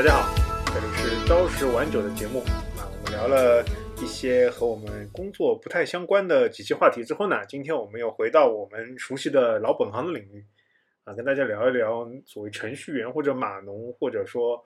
[0.00, 0.34] 大家好，
[0.72, 2.40] 这里是朝十晚九的节目
[2.78, 2.88] 啊。
[2.90, 3.62] 我们聊了
[4.02, 10.42] 一些和我们工作不太相关的几期话题之后呢，今天我们又回到我们熟悉的老本行的领域
[11.04, 14.64] 啊，跟大家聊一聊所谓程序员或者码农或者说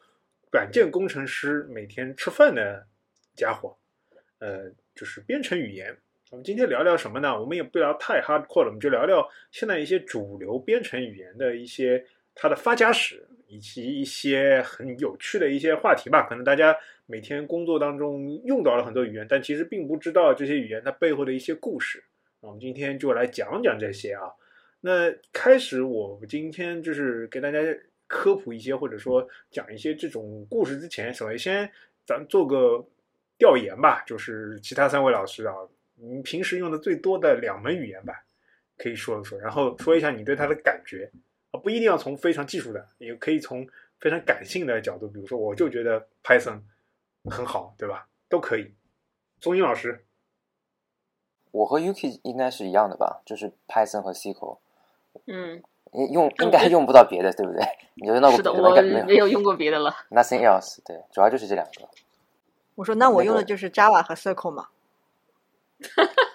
[0.52, 2.87] 软件工程师每天吃饭的
[3.34, 3.77] 家伙，
[4.38, 5.92] 呃，就是编程语言。
[6.30, 7.37] 我们今天聊聊什么呢？
[7.41, 12.06] 我们也不聊太 hardcore 了，我们就聊聊现在一些主流编程语言的一些
[12.37, 13.27] 它的发家史。
[13.54, 16.76] 以及一些很有趣的一些话题吧，可能大家
[17.06, 22.02] 每天工作当中用到了很多语言，但其实并不知道这些语言它背后的一些故事。
[22.40, 24.22] 我们今天就来讲讲这些啊。
[24.80, 27.60] 那开始，我今天就是给大家
[28.08, 31.70] 科普一些，或者说讲一些这种故事之前，首先先
[32.05, 32.84] 咱做个
[33.38, 35.55] 调研吧，就是其他三位老师啊，
[35.94, 38.14] 你平时用的最多的两门语言吧，
[38.77, 41.08] 可以说一说，然后说一下你对它的感觉。
[41.58, 43.66] 不一定要从非常技术的，也可以从
[44.00, 46.61] 非常感性的角度，比如说，我就觉得 Python
[47.30, 48.08] 很好，对吧？
[48.28, 48.74] 都可以。
[49.41, 50.05] 宗英老师，
[51.50, 53.22] 我和 Yuki 应该是一样的吧？
[53.24, 54.58] 就是 Python 和 SQL。
[55.27, 55.62] 嗯，
[56.11, 57.62] 用应该用不到别的，对不对？
[57.94, 59.00] 你用到过别的？
[59.00, 59.94] 我没有用过别的了。
[60.11, 61.89] Nothing else，对，主要就是这两个。
[62.74, 64.68] 我说，那我用的就是 Java 和 SQL 嘛。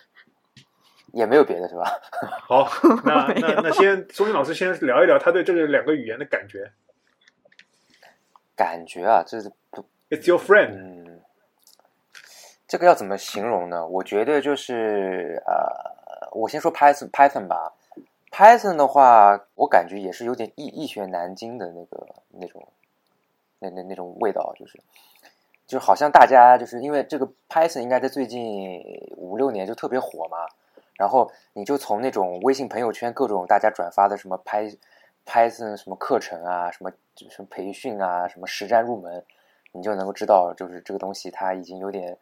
[1.13, 1.83] 也没有别的是吧？
[2.47, 2.69] 好，
[3.05, 6.71] 那那那先，钟英老师先聊一聊他对这个两个语言的感觉。
[8.55, 10.71] 感觉啊，这是不？It's your friend。
[10.73, 11.21] 嗯，
[12.67, 13.87] 这个要怎么形容呢？
[13.87, 17.73] 我觉得就是呃，我先说 Python Python 吧。
[18.31, 22.67] Python 的话，我感觉也是有点易易学难精的那个那种
[23.59, 24.77] 那那那种味道，就是
[25.65, 28.81] 就好像大家就是因为这个 Python 应该在最近
[29.15, 30.37] 五六年就特别火嘛。
[30.99, 34.69] 然后你就从那种微信朋友圈各种大家转发的什么拍
[35.25, 39.23] Python 什么课程啊，什么什么培训啊，什么实战入门，
[39.71, 42.17] 你就能够知道，就是这个东西它已经有点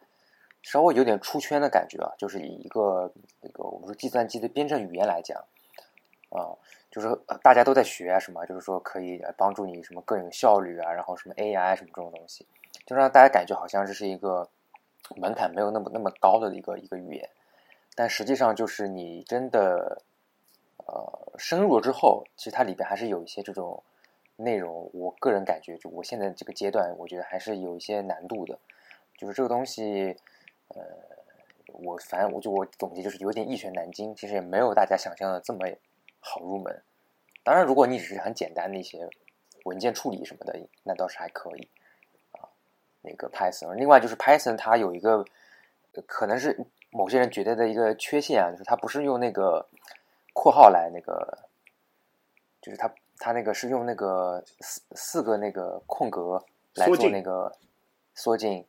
[0.62, 2.14] 稍微有点出圈的感觉啊。
[2.16, 5.36] 就是以一个那个我们说计算机的编程语言来讲
[6.30, 6.54] 啊，
[6.88, 7.08] 就是
[7.42, 12.46] 大家都在学什么，就是说可以帮助你什么更有效率啊，然后什么 AI 什么这种东西，
[12.86, 14.48] 就让大家感觉好像这是一个
[15.16, 17.28] 门槛没有那么那么高的一个一个语言。
[17.98, 20.02] 但实际上，就是你真的，
[20.86, 23.82] 呃，深入了之后，其实它里边还是有一些这种
[24.36, 24.88] 内容。
[24.94, 28.56] 我个人感觉，就我现在这个阶段，我觉得还是有一些难度的。
[29.16, 30.16] 就是这个东西，
[30.68, 30.80] 呃，
[31.72, 35.66] 我反正我就我总结就是有点一拳难精，其实也没有大家想象的这么
[36.20, 36.80] 好入门。
[37.42, 39.10] 当然，如果你只是很简单的一些
[39.64, 41.68] 文件处理什么的，那倒是还可以
[42.30, 42.46] 啊。
[43.02, 45.24] 那个 Python，另外就是 Python，它有一个
[46.06, 46.64] 可能是。
[46.90, 49.66] 某些人觉得的一个缺陷啊，就是它不是用那个
[50.32, 51.38] 括号来那个，
[52.62, 56.44] 就是它它那个是用那个四四个那个空格
[56.74, 57.54] 来做那个
[58.14, 58.64] 缩进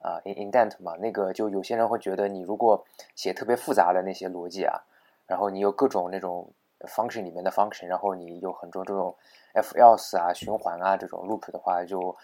[0.00, 2.84] 啊，indent 嘛，那个就有些人会觉得你如果
[3.14, 4.80] 写特别复杂的那些逻辑啊，
[5.26, 6.50] 然后你有各种那种
[6.80, 9.14] function 里面的 function，然后你有很多这种
[9.54, 12.16] else 啊、循环啊这种 loop 的话，就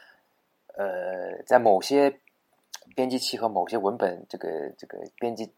[0.76, 2.19] 呃在某些
[2.95, 5.53] 编辑器和某些文本，这个这个编辑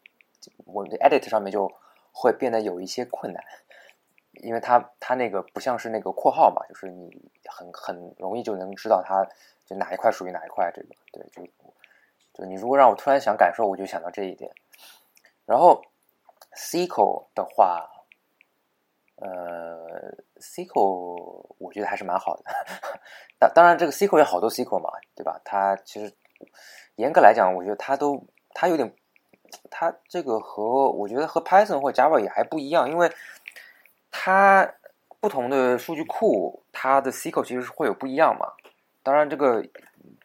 [0.67, 1.71] 文 edit 上面就
[2.13, 3.45] 会变得有一些困难，
[4.43, 7.11] 因为它它那个不像是那个括号嘛，就是你
[7.45, 9.27] 很很容易就能知道它
[9.67, 10.71] 就哪一块属于哪一块。
[10.75, 11.47] 这个对，就
[12.33, 14.51] 就你如果让我突然想感受，我就想到这一点。
[15.45, 15.83] 然后
[16.55, 17.91] SQL 的话，
[19.17, 22.45] 呃，SQL 我觉得还是蛮好的。
[23.39, 25.41] 当当然，这个 SQL 有好多 SQL 嘛，对吧？
[25.45, 26.15] 它其实。
[26.97, 28.93] 严格来讲，我觉得它都它有点，
[29.71, 33.11] 它这个和我觉得和 Python 或 Java 也还不一样，因为
[34.11, 34.75] 它
[35.21, 38.53] 不同的数据库，它的 SQL 其实是会有不一样嘛。
[39.03, 39.65] 当然，这个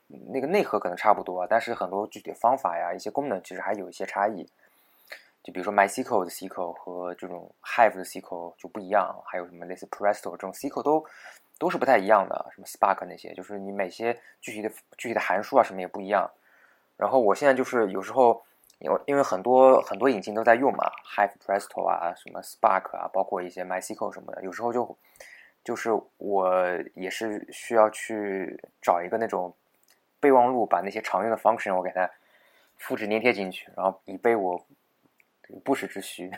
[0.08, 4.48] 那个内核可能差不多，但是很多具体方法呀、一些功能其实还有一些差异。
[5.44, 11.06] 就比如说 MySQL 的 SQL 和这种 Hive 的 SQL 就不一样，还有什么类似 Presto 这种 SQL 都
[11.58, 12.46] 都是不太一样的。
[12.54, 16.30] 什么 Spark 那些，就是你每些具体的具体的函数啊什么也不一样。
[17.02, 18.44] 然后我现在就是有时候，
[18.78, 24.96] 因为因为很多很多引擎都在用嘛，Hive、Presto 啊，什么 Spark 啊，包括一些 MySQL 什么的，有时候就
[25.64, 25.90] 就是
[26.20, 26.56] 我
[26.94, 29.52] 也是需要去找一个那种
[30.20, 32.08] 备忘录，把那些常用的 function 我给它
[32.78, 34.64] 复制粘贴进去，然后以备我
[35.64, 36.32] 不时之需。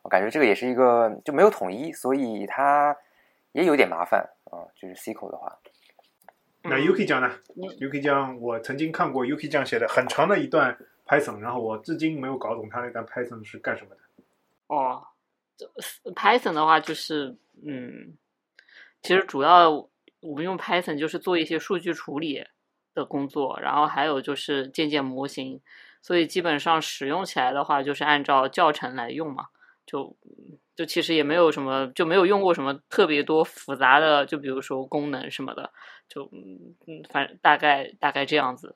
[0.00, 2.96] 我感觉这个也是一个就没有统一，所以它
[3.52, 4.64] 也有点麻烦啊。
[4.74, 5.58] 就是 SQL 的话。
[6.62, 10.76] 那 UK 讲呢？UK 讲，我曾经看过 UK 讲写的很长的一段
[11.06, 14.00] Python，然后我至今没有搞懂他那段 Python 是干什么的。
[14.66, 15.02] 哦
[16.14, 17.34] ，Python 的话就是，
[17.64, 18.16] 嗯，
[19.02, 19.70] 其实主要
[20.20, 22.44] 我们用 Python 就是做一些数据处理
[22.94, 25.60] 的工作，然后还有就是建建模型，
[26.02, 29.46] 所以基本上使用起来的话，就是按照教程来用嘛，
[29.86, 30.14] 就
[30.80, 35.70] 就其实也没有什么，就没有用过什么特别多复杂的，就比如说功能什么的，
[36.08, 36.56] 就嗯
[36.88, 38.74] 嗯，反正大概大概这样子。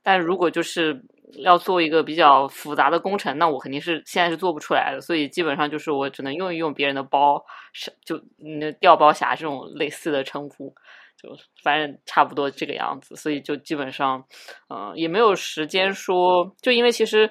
[0.00, 1.02] 但如果就是
[1.42, 10.72] 要做一个比较复杂的工程，那我肯定是现在是做不出来的，所以基本上就是我只能用一用别人的包，是就那调包侠这种类似的称呼，
[11.20, 11.28] 就
[11.64, 14.24] 反正差不多这个样子，所以就基本上，
[14.68, 17.28] 嗯、也没有时间说，就因为其实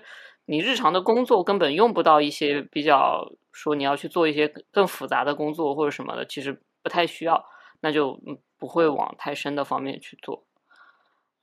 [0.49, 7.45] 你日常的工作根本用不到一些比较说你要去做一些更复杂的工作或者什么的，其实不太需要，
[7.81, 10.43] 那就嗯不会往太深的方面去做。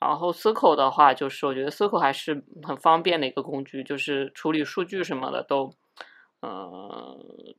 [0.01, 5.73] 然后 Circle 的话，就是我觉得 Circle 还是很方便的一个工具，就是处理数据什么的都，
[6.43, 7.55] 嗯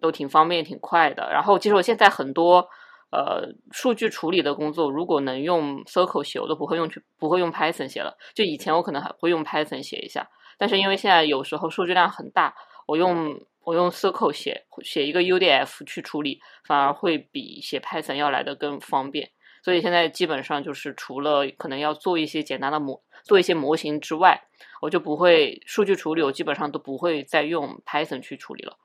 [0.00, 1.32] 都挺方便、挺快的。
[1.32, 2.68] 然后其实我现在很多
[3.12, 8.16] 呃数据处理的工作，如果能用 Circle 写，我都不会用去不会用 Python 写了。
[8.34, 10.28] 就以前我可能还会用 Python 写一下，
[10.58, 12.54] 但是因为现在有时候数据量很大，
[12.86, 19.30] 我用我用 Circle 写写一个 UDF 去处理，反而会比写 Python 要来的更方便。
[19.62, 24.42] 所以现在基本上就是除了可能要做一些简单的模做一些模型之外，
[24.80, 28.76] 我就不会数据处理，我基本上都不会再用 Python 去处理了。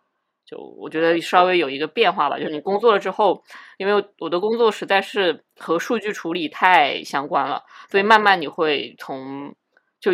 [0.48, 3.44] 就我觉得稍微有一个变化吧，就是你工作了之后，
[3.78, 9.54] 因为我的工作实在是和数据处理太相关了，所以慢慢你会从
[10.00, 10.14] 就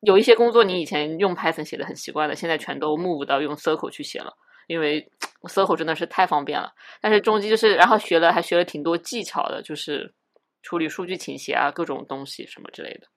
[0.00, 4.32] 有一些工作你以前用 Python 写的很习惯的，现在全都 move 到用 Circle 去写了，
[4.68, 5.06] 因为
[5.44, 6.72] Circle 真的是太方便了。
[7.02, 10.14] 但是中间就是，然后学了还学了挺多技巧的，就是
[10.62, 13.08] 处理数据倾斜啊，各种东西什么之类的。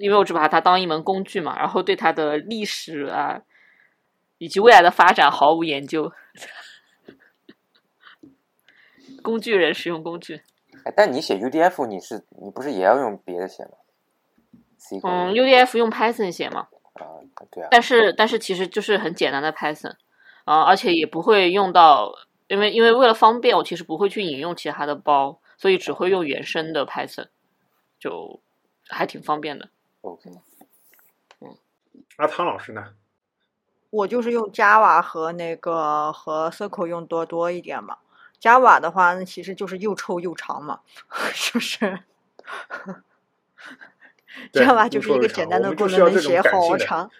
[0.00, 3.40] 因为我只把它当一门工具嘛，然后对它的历史啊
[4.40, 6.10] 以及未来的发展毫无研究。
[9.22, 10.42] 工具人使用工具，
[10.82, 13.72] 哎，但你写 UDF，你是你不是也要用别的写吗？
[15.04, 17.20] 嗯，UDF 用 Python 写嘛，啊，
[17.50, 19.94] 对啊，但是但是其实就是很简单的 Python
[20.46, 22.14] 啊，而且也不会用到，
[22.48, 27.28] 因为因为为了方便，我其实不会去引用其他的包，所以只会用原生的 Python，
[27.98, 28.40] 就
[28.88, 29.68] 还挺方便的。
[30.00, 30.30] OK，
[32.16, 32.94] 阿汤老师呢？
[33.90, 37.96] 我就是用 Java 和那个和 Circle 用多多一点嘛。
[38.40, 40.80] Java 的话，那其实就是又臭又长嘛，
[41.34, 41.98] 是不是
[44.52, 47.10] 对？Java 就是一个简单的功能，能写好长，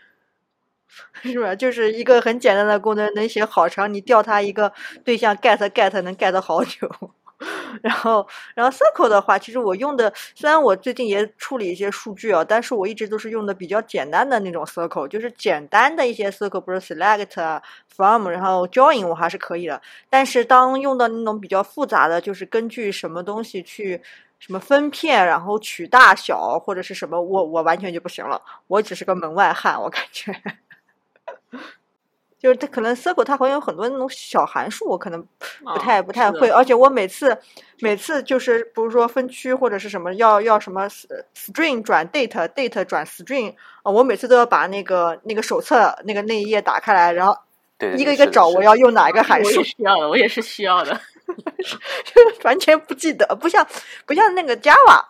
[1.23, 1.55] 是吧？
[1.55, 4.73] 就是一个很简单的功能，能写好长，你调它一个
[5.05, 6.89] 对象 get get 能 get 好久。
[7.83, 19.81] 然后，然后 Circle 的话，其实我用的，虽然我最近也处理一些数据啊，但是我一直都是用的比较简单的那种 Circle，就是简单的一些 Circle，不是 Select、From，然后 Join 我还是可以的。
[20.09, 24.01] 但是当用到那种比较复杂的，就是根据什么东西去
[24.39, 30.35] 什么分片，然后取大小或者是什么，我我完全就不行了，我只是个门外汉，我感觉。
[32.41, 35.23] 就是它可能 circle 它好像有很多那种小函数，我可能
[35.63, 37.37] 不太、不太会，而且我每次
[37.81, 40.89] 每次就是比如说分区或者是什么要要什么
[41.37, 47.37] string 转 date date 转 string 啊、我每次都要把那个那个手册那个那一页打开来，然后
[47.79, 50.99] 对，一个一个找我要用哪一个函我数也，需要的，我也是需要的。
[52.43, 53.67] 完全不记得，不像
[54.05, 55.05] 不像那个 Java，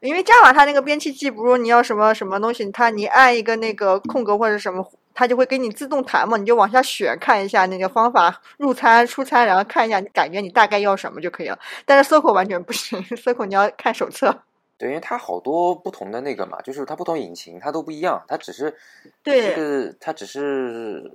[0.00, 11.58] 因为 Java 它那个编辑器，比如你要什么什么东西，它你按一个那个空格或者什么，它就会给你自动弹嘛，你就往下选看一下那个方法入餐出餐，然后看一下你感觉你大概要什么就可以了。
[11.86, 14.42] 但是 Circle 完全不行，Circle 你要看手册。
[14.76, 18.76] 对，因为它好多不同的那个嘛，就是它不同引擎它都不一样，它只是
[19.22, 21.08] 对这个它只是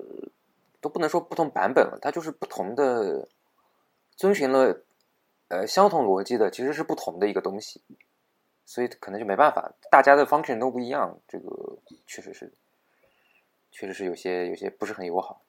[0.79, 3.27] 都不能说不同版本了，它就是不同的
[4.15, 4.81] 遵循了
[5.49, 7.81] 呃相同逻辑的，其实是不同的一个东西，
[8.65, 11.77] 所以可能就没办法，大家的 function 都不一样，这个
[12.07, 12.53] 确实是
[13.71, 15.43] 确实是有些有些不是很友好。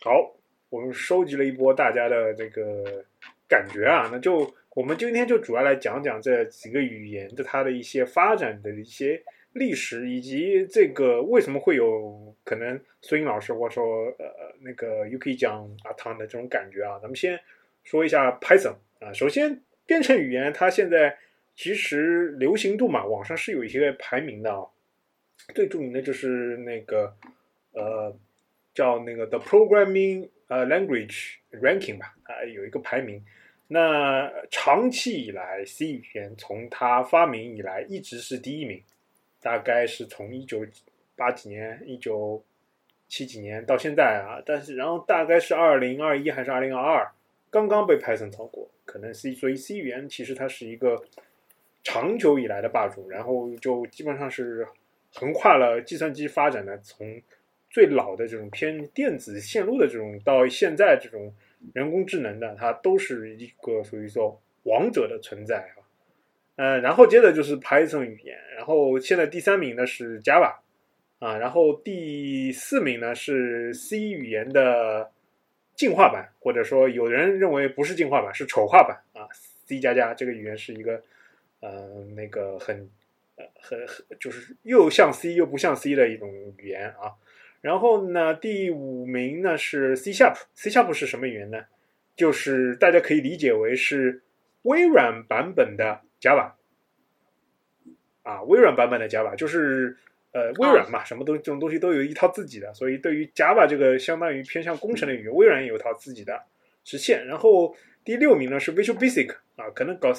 [0.00, 0.36] 好，
[0.68, 3.04] 我们收集了一波大家的这个
[3.48, 9.20] 感觉啊，那就我们今天就主要来讲讲这几个语言的它的一些发展的一些
[9.54, 16.98] 历史，以及这个为什么会有可能孙英老师或者说呃那个 UK 讲阿汤的这种感觉啊。
[17.00, 17.40] 咱们先
[17.82, 21.18] 说一下 Python 啊，首先编程语言它现在
[21.56, 24.64] 其实流行度嘛，网上是有一些排名的啊，
[25.54, 27.14] 最著名的就是那个
[27.72, 28.16] 呃。
[28.74, 33.24] 叫那个 The Programming 呃 Language Ranking 吧，啊有一个排名。
[33.66, 38.80] 那长期以来，C 语言从它发明以来一直是第一名，
[39.40, 40.64] 大概是从一九
[41.16, 42.40] 八几年、一九
[43.08, 44.40] 七几年到现在啊。
[44.46, 47.10] 但是然后大概是二零二一还是二零二二，
[47.50, 51.02] 刚刚被 Python 超过，可能 C 所以 C 语言其实它是一个
[51.82, 54.68] 长久以来的霸主，然后就基本上是
[55.14, 57.20] 横跨了计算机发展的从
[57.70, 61.34] 最老的这种偏电子线路的这种，到现在这种
[61.74, 65.84] 人工智能的，它都是一个属于说王者的存在啊。
[66.56, 70.56] 呃，然后接着就是 Python 语言，然后现在第三名呢是 Java
[71.18, 75.10] 啊，然后第四名呢是 C 语言的
[75.74, 79.28] 进化版，或者说有人认为不是进化版，是丑化版啊。
[79.66, 81.02] C 加加这个语言是一个
[81.60, 82.88] 呃那个很
[83.38, 87.16] 呃很很就是又像 C 又不像 C 的一种语言啊。
[87.60, 91.64] 然后呢，第五名呢是 C Sharp，C Sharp 是什么语言呢？
[92.14, 94.22] 就是大家可以理解为是
[94.62, 96.52] 微软版本的 Java
[98.22, 99.96] 啊，微软版本的 Java 就是
[100.32, 106.42] 呃微软嘛，什么东这种东西都有一套自己的，所以对于 Java 这个相当于偏向工程的语言，微软也有一套自己的
[106.84, 107.26] 实现。
[107.26, 110.12] 然后第六名呢是 Visual Basic 啊，可能搞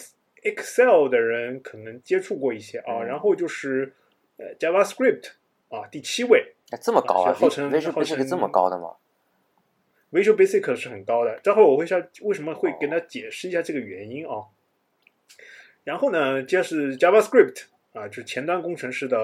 [0.43, 2.99] Excel 的人可能接触过一些啊。
[2.99, 3.93] 嗯然后就是
[4.37, 5.31] 呃 JavaScript
[5.69, 6.53] 啊，第七位。
[6.71, 8.95] 哎，这么高啊啊号称？Visual 号 Basic 称这么高的吗
[10.11, 14.45] ？Visual Basic 是很高的，待会儿我会下为什么会跟他解释一下这个原因啊。
[15.83, 19.17] 然后呢，接着是 JavaScript 啊，就是前端工程师的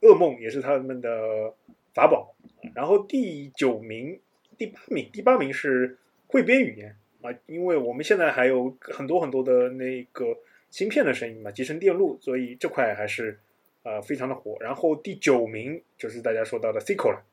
[0.00, 1.54] 噩梦，也是他们的
[1.94, 2.34] 法宝。
[2.74, 4.20] 然后第九名、
[4.58, 10.36] 第八名，第八名是汇编语言啊，因为我们现在还有很多很多的那个
[10.70, 13.38] 芯片的声音嘛，集成电路，所以这块还是
[13.84, 14.56] 呃非常的火。
[14.60, 17.24] 然后第九名就是大家说到的 SQL 了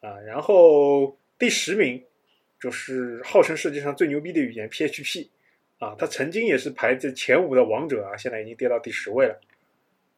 [0.00, 2.02] 啊，然后第十名
[2.60, 5.28] 就是号称世界上最牛逼的语言 PHP
[5.78, 9.40] 啊，它曾经也是排在前五的王者啊，现在已经跌到第十位了。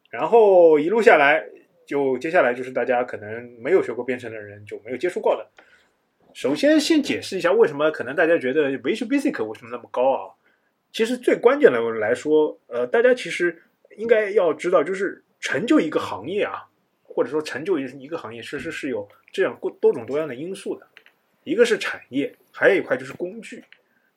[0.08, 1.44] 然后一路下来，
[1.84, 5.50] 就接下来就是大家可能没有学过编程的人就没有接触过了。
[6.36, 10.34] 首先，先解释一下为什么可能大家觉得 Visual Basic 为什么那么高啊？
[10.92, 13.62] 其实最关键的来说，呃，大家其实
[13.96, 16.68] 应该要知道，就是成就一个行业啊，
[17.02, 20.86] 或者说成就一个行业，其实是有这样多多种多样的因素的。
[21.44, 23.64] 一个是产业，还有一块就是工具。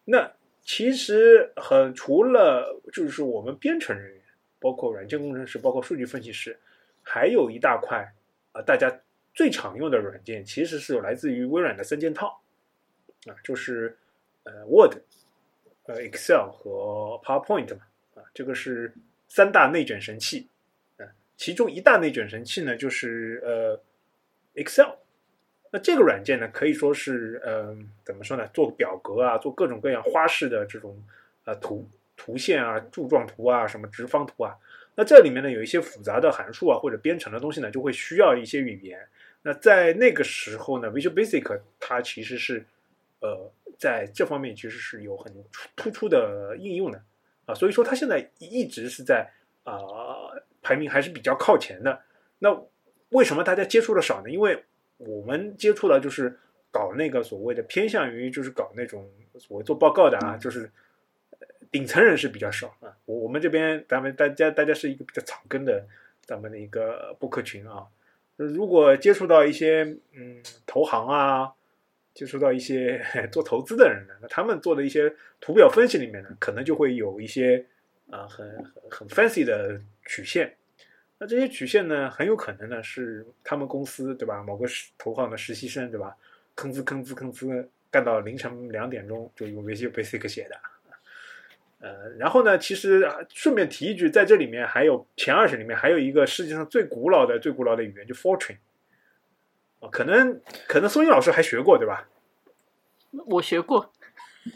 [0.03, 0.29] 那
[0.61, 4.21] 其实很除了就是我们编程人员，
[4.59, 6.59] 包括软件工程师，包括数据分析师，
[7.01, 7.99] 还有一大块
[8.51, 8.99] 啊、呃大家
[9.33, 12.41] 最常用的软件其实是来自于微软的三件套
[13.25, 13.97] 啊，就是
[14.43, 14.97] 呃 Word、
[15.85, 17.81] 呃 Excel 和 PowerPoint 嘛
[18.15, 18.93] 啊，这个是
[19.27, 20.47] 三大内卷神器
[20.97, 21.07] 啊，
[21.37, 23.81] 其中一大内卷神器呢就是呃
[24.55, 24.95] Excel。
[25.71, 28.47] 那这个软件呢，可以说是，嗯、怎么说呢？
[28.47, 30.99] 做表格啊，做各种各样花式的这种
[31.45, 34.57] 呃图图线啊、柱状图啊、什么直方图啊。
[34.95, 38.99] 那这里面呢，有一些复杂的函数啊或者编程的东西呢，就会需要一些语言。
[39.41, 42.65] 那在那个时候呢，Visual Basic 它其实是
[43.21, 45.33] 呃在这方面其实是有很
[45.75, 47.01] 突出的应用的
[47.45, 49.31] 啊，所以说它现在一直是在
[49.63, 49.79] 啊、
[50.61, 52.01] 排名还是比较靠前的。
[52.39, 52.49] 那
[53.09, 54.29] 为什么大家接触的少呢？
[54.29, 54.63] 因为
[54.97, 56.37] 我们接触的就是
[56.69, 60.69] 搞那个所谓的偏向于就是搞那种所谓做报告的啊，就是
[61.71, 62.91] 顶层人士比较少啊。
[63.05, 65.87] 我我们这边咱们大家大家是一个比较草根的
[66.25, 67.87] 咱们的一个播客群啊。
[68.45, 71.51] 如果接触到一些嗯投行啊，
[72.13, 77.65] 接触到一些 做投资的人呢，那他们做的一些图表分析里面呢，可能就会有一些
[78.09, 78.47] 啊、很
[78.89, 80.55] 很很 fancy 的曲线。
[81.17, 84.41] 那这些曲线呢，很有可能呢是他们公司对吧？
[84.41, 86.15] 某个实投行的实习生对吧？
[86.55, 90.59] 吭哧吭哧吭哧干到凌晨两点钟，就用 VZ Basic 写的。
[91.79, 98.57] 呃，然后呢，其实啊顺便提一句，在这里面还有前二十里面还有一个世界上最古老的、最古老的语言，就 Fortran。
[99.79, 102.09] 哦，可能可能松英老师还学过对吧？
[103.27, 103.93] 我学过，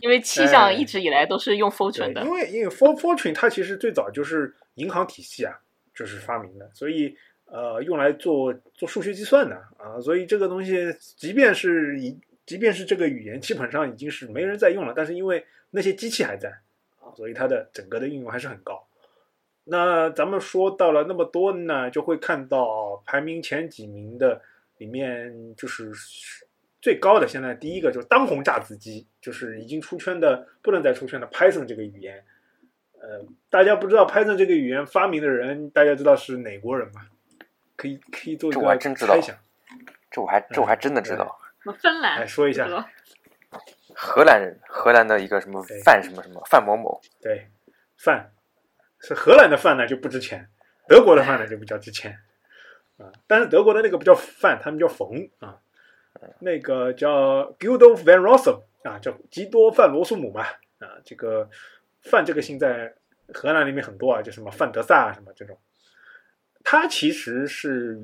[0.01, 2.29] 因为气象哎一直以来都是用 Fortune，的因。
[2.29, 5.61] 为因为 For Fortune 它其实最早就是银行体系啊，
[5.95, 7.15] 就是发明的，所以
[7.45, 16.53] 呃用来做做数学计算的啊，所以这个东西即便是一即便是这个语言基本上已经是没人在用了，但是因为那些机器还在
[17.13, 18.87] 啊，所以它的整个的应用还是很高。
[19.65, 24.41] 那咱们说到了那么多呢，就会看到排名前几名的
[24.77, 25.91] 里面，就是
[26.81, 32.25] 最高的，现在第一个就是当红炸子鸡，就是已经出圈的不能再出圈的 Python 这个语言。
[32.99, 37.07] 呃，大家不知道 Python 这个语言发明的人，大家知道是哪国人吗？
[37.75, 39.35] 可以可以做一这我还个真知道猜想。
[40.11, 41.39] 这我还这我还真的知道。
[41.81, 42.67] 芬兰来，说一下
[43.95, 47.47] 荷兰人，荷兰的一个什么范什么什么范某某，对，
[47.97, 48.31] 范
[48.99, 50.49] 是荷兰的饭呢就不值钱，
[50.87, 52.19] 德国的饭呢就比较值钱
[52.97, 53.11] 啊。
[53.27, 55.59] 但是德国的那个不叫饭，他们叫冯啊，
[56.39, 60.43] 那个叫 Guido van Rossum 啊，叫吉多范罗苏姆嘛，
[60.79, 61.49] 啊，这个
[62.01, 62.93] 范这个姓在
[63.33, 65.57] 荷兰里面很多啊，就什么范德萨啊什么这种，
[66.63, 68.01] 他其实是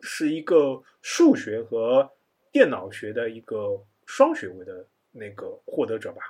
[0.00, 2.10] 是一个数学和
[2.50, 4.86] 电脑学的一个双学位的
[5.18, 6.22] 那个获得者吧，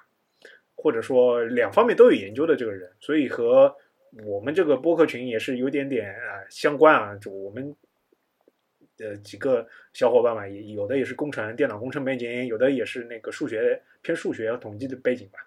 [0.74, 3.76] 或者说两方面都有研究的这个人，所以和
[4.24, 7.74] 我们这个播客群也是有点点啊相关啊，就我们。
[8.98, 15.38] 呃，几个小伙伴嘛，也有的也是工程、电脑工程背景，有的也是那个数学偏数学和统计的背景吧。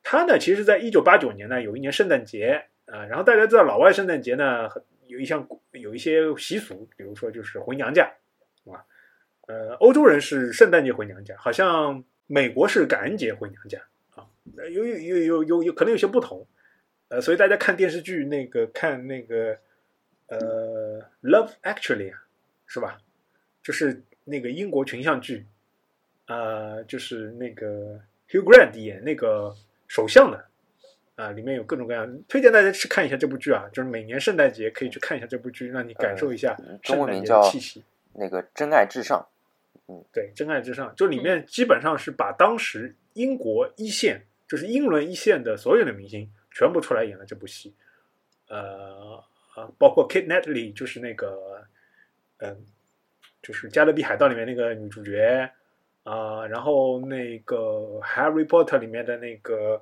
[0.00, 4.68] 他呢，其实在一九八九年呢，有一年圣诞节啊，然后大家知道老外圣诞节呢，
[5.08, 8.04] 有一项有一些习俗，比如说就是回娘家，
[8.66, 8.86] 啊，
[9.48, 13.78] 呃，欧洲人是圣诞节回娘家，好像美国是感恩节回娘家
[14.14, 14.24] 啊，
[14.70, 16.46] 有有有有有有可能有些不同，
[17.08, 19.58] 呃，所以大家看电视剧那个看那个
[20.28, 22.18] 呃《Love Actually》啊。
[22.64, 22.96] 是吧？
[23.62, 25.44] 就是那个英国群像剧，
[26.26, 29.54] 呃，就是那个 Hugh Grant 演那个
[29.86, 30.46] 首相的，
[31.16, 37.84] 啊，里面有各种各样，推荐大家去看一下这部剧啊，就是每年圣诞节可以去看一下这部剧，让你感受一下中文名叫气息。
[38.14, 39.18] 那个《真爱至上》，
[39.88, 47.74] 嗯，对，《真爱至上》就里面基本上是把当时英国一线，就是英伦一线的所有的明星全部出来演了这部戏，
[48.48, 49.22] 呃，
[49.54, 51.64] 啊，包括 Kate Natalie，就是那个。
[52.44, 52.66] 嗯，
[53.40, 55.48] 就是《加勒比海盗》里面那个女主角
[56.02, 57.56] 啊，然后那个
[58.02, 59.80] 《Harry Potter》里面的那个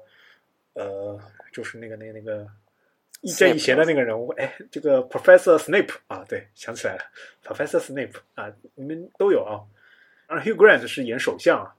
[0.75, 1.19] 呃，
[1.51, 2.47] 就是那个那个那个
[3.23, 7.03] 亦正亦邪的那个人物，哎，这个 Professor Snape 啊，对，想起来了
[7.43, 9.65] ，Professor Snape 啊，你们都有啊。
[10.31, 11.75] 然后 Hugh Grant 是演首相啊，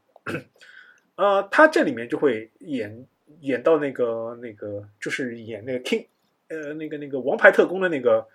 [1.15, 3.07] 呃，他这里面就会演
[3.39, 6.05] 演到那个那个，就是演那个 King，
[6.49, 8.27] 呃，那个那个王牌特工的那个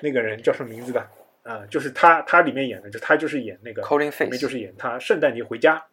[0.00, 1.04] 那个人叫什么名字的？
[1.42, 5.84] 啊，就是他，他里面演的，就他就是演那个，里面就是演他圣诞节回家，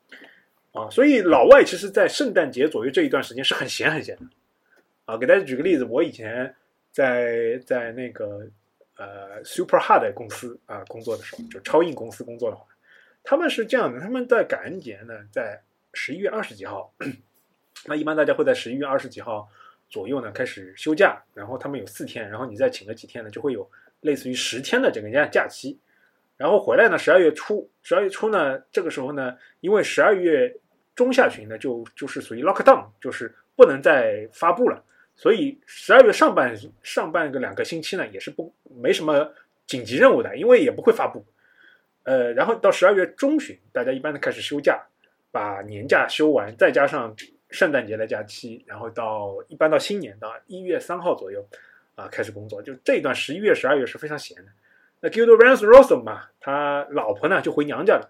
[0.74, 4.22] 啊，所以老外其实，在圣诞节左右这一段时间是很闲很闲的，
[5.04, 6.56] 啊，给大家举个例子，我以前
[6.92, 8.48] 在在那个
[8.96, 12.66] 呃 Super Hard 公司啊工作的时候，就超硬公司工作的话，
[13.24, 15.62] 他们是这样的，他们在感恩节呢，在
[15.94, 16.94] 十一月二十几号，
[17.88, 19.50] 那一般大家会在十一月二十几号
[19.90, 23.70] 左右呢开始休假，然后他们有四天，然后你再请个几天呢，就会有。
[24.02, 25.78] 类似于十天的这个假假期，
[26.36, 30.52] 然后回来呢，十二月初，十二月初呢，这个时候呢，因为十二月
[30.96, 34.84] 中下旬呢，就就是属于 lock down，就是不能再发布了，
[35.16, 39.32] 所以十二月上半上半个两个星期呢，也是不没什么
[39.68, 41.24] 紧急任务的，因为也不会发布。
[42.04, 44.82] 呃，然后到十二月中旬，大家一般都开始休假，
[45.32, 47.16] 把年假休完，再加上
[47.50, 51.46] 圣诞节的假期，然后到一般到新年到一月三号左右。
[51.94, 54.46] 啊，开始工作就这一段十一月、十二月是非常闲的。
[55.02, 58.10] 那 Gildo r a n s r o s s o 嘛，他老婆呢就回娘家了。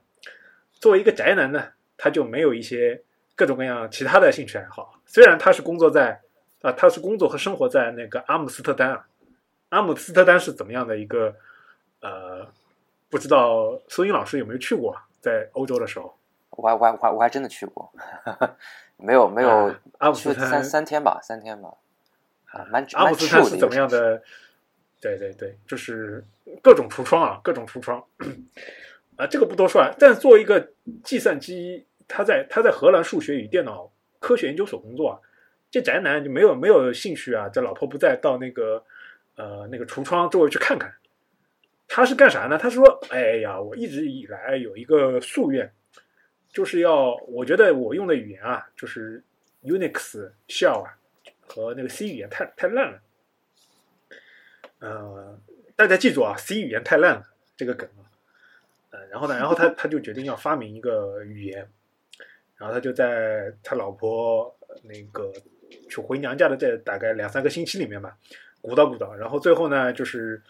[0.72, 3.02] 作为一个宅男呢，他就没有一些
[3.36, 5.02] 各种各样其他的兴趣爱好。
[5.08, 6.22] 虽然他是工作在
[6.62, 9.08] 啊，他是工作和生活在那个阿姆斯特丹啊。
[9.70, 11.36] 阿姆斯特丹是怎么样的一个
[12.02, 12.48] 呃？
[13.12, 14.98] 不知道苏英老师有没有去过？
[15.20, 16.18] 在欧洲的时候，
[16.50, 17.94] 我还我还我还我还真的去过，
[18.98, 21.70] 没 有没有，阿姆斯特丹三三天吧，三天吧。
[22.46, 24.24] 啊，阿姆斯特丹是怎么样的？
[25.00, 26.24] 对对对，就是
[26.64, 28.04] 各种橱窗啊，各种橱窗
[29.16, 29.94] 啊，这个不多说啊。
[30.00, 30.72] 但作为一个
[31.04, 35.20] 计算机，他在他在荷兰数学与电脑科学研究所工作啊，
[35.70, 37.48] 这宅男就没有没有兴趣啊。
[37.48, 38.84] 这老婆不在，到那个
[39.36, 40.92] 呃那个橱窗周围去看看。
[41.94, 42.58] 他是干啥呢？
[42.58, 45.70] 他说：“哎呀，我一直以来有一个夙愿，
[46.50, 49.22] 就是要我觉得我用的语言啊，就是
[49.64, 50.98] Unix shell 啊。”
[51.54, 53.02] 和那个 C 语言太太烂了，
[54.80, 55.38] 呃，
[55.76, 57.28] 大家记住啊，C 语言太烂了
[57.58, 58.08] 这个梗啊，
[58.92, 61.68] 呃，然后呢，然后他 他就决定要发明一个语言，
[62.56, 65.30] 然后他就在他老婆那个
[65.90, 68.18] 去回娘家的这大概两三个星期里面吧，
[68.62, 70.42] 鼓捣鼓捣，然后最后呢，就是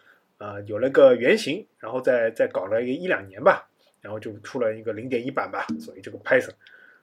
[0.41, 3.69] 呃有了个原型，然后再再搞了一个一两年吧，
[4.01, 6.55] 然后就出了一个零点一版吧，所以这个 Python，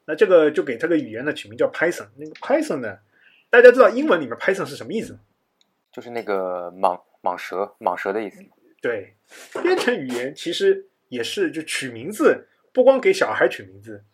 [0.07, 2.99] 那这个就给这个语言呢取名叫 Python，那个 Python 呢。
[3.51, 5.21] 大家知道英文里面 Python 是什么意思吗？
[5.91, 8.45] 就是那个蟒蟒蛇，蟒蛇的意思。
[8.83, 9.15] 对，
[9.63, 14.05] 编程语言其实也是就取名字，不光给小孩取名字，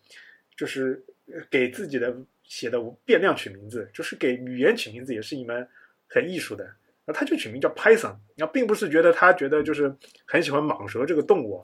[0.55, 1.03] 就是
[1.49, 5.67] 给自己的写的变量取名字，就是给语言取名字，也是一门
[6.07, 6.73] 很艺术的。
[7.05, 11.63] 那他就取名叫 Python，那并不是觉得他觉得就是很喜欢蟒蛇这个动物，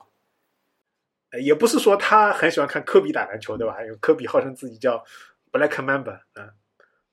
[1.42, 3.82] 也不是说他很喜欢看科比打篮球，对吧？
[3.82, 5.04] 因为科比号称自己叫
[5.50, 6.54] Black Mamba 啊。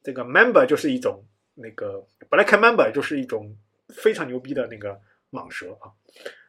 [0.02, 3.54] 这个 member 就是一种那个 black member 就是一种
[3.90, 5.92] 非常牛逼的那个蟒蛇啊。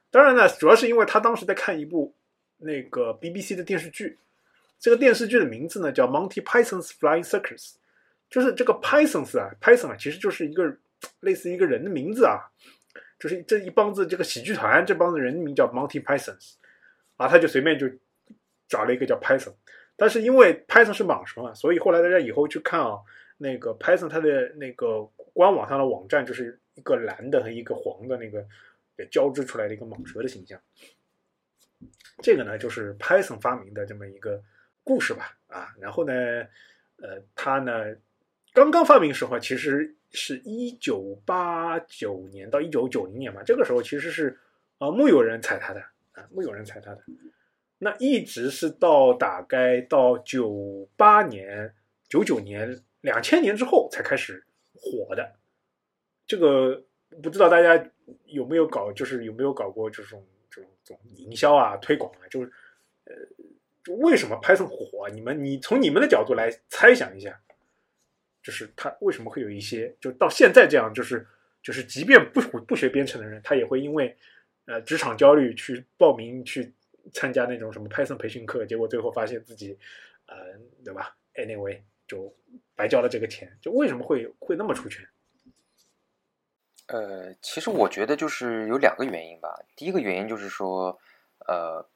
[0.09, 2.15] 当然呢，主要是因为他当时在看一部
[2.59, 4.19] 那个 BBC 的电视剧，
[4.79, 7.73] 这个电视剧的名字呢叫《Monty Python's Flying Circus》，
[8.31, 10.77] 就是这个 Python 啊，Python 啊，其实就是一个
[11.21, 12.51] 类似一个人的名字啊，
[13.19, 16.55] 就是这一帮子这个喜剧团这帮子人名叫 Monty Pythons，
[17.17, 17.87] 啊，他就随便就
[18.69, 19.55] 找了一个叫 Python，
[19.97, 22.99] 但是因为 Python 是蟒蛇嘛，所以后来大家以后去看啊，
[23.39, 28.47] 那个 Python 它的那个官网上的网站就是一个蓝的和一个黄的那个
[29.11, 30.61] 交织出来的一个蟒蛇的形象。
[32.23, 34.43] 这个呢，就是 Python 发明的这么一个
[34.85, 36.13] 故事吧，啊，然后呢，
[36.97, 37.97] 呃，它呢
[38.53, 44.39] 刚刚发明时候，其实是一九八九年到一九九零年嘛，这个时候其实是
[44.79, 45.81] 啊木有人踩它的
[46.13, 47.03] 啊，木有人踩它的，
[47.79, 51.75] 那一直是到大概到九八年、
[52.09, 55.37] 九九年、两千年之后才开始火的，
[56.27, 56.85] 这个
[57.23, 57.91] 不知道大家
[58.27, 60.25] 有没有搞，就是有没有搞过这种。
[60.53, 62.51] 这种这种营销啊、推广啊，就是
[63.05, 65.09] 呃，为什么 Python 火？
[65.09, 67.41] 你们你从你们的角度来猜想一下，
[68.43, 71.27] 就是他为什么会有一些，就到现在这样，就是
[71.63, 74.17] 就是即便不不学编程的人，他也会因为
[74.67, 76.73] 呃职场焦虑去报名去
[77.13, 79.79] 参加那种什么 Python 培训课，结果最后发现自己
[80.27, 80.37] 呃
[80.85, 82.35] 对吧？Anyway 就
[82.75, 85.07] 白交了这个钱，就为什么会会那么出圈？
[86.87, 89.57] 呃，其实我觉得就是有两个原因吧。
[89.77, 90.99] 第一个原因就是说，
[91.47, 91.89] 呃，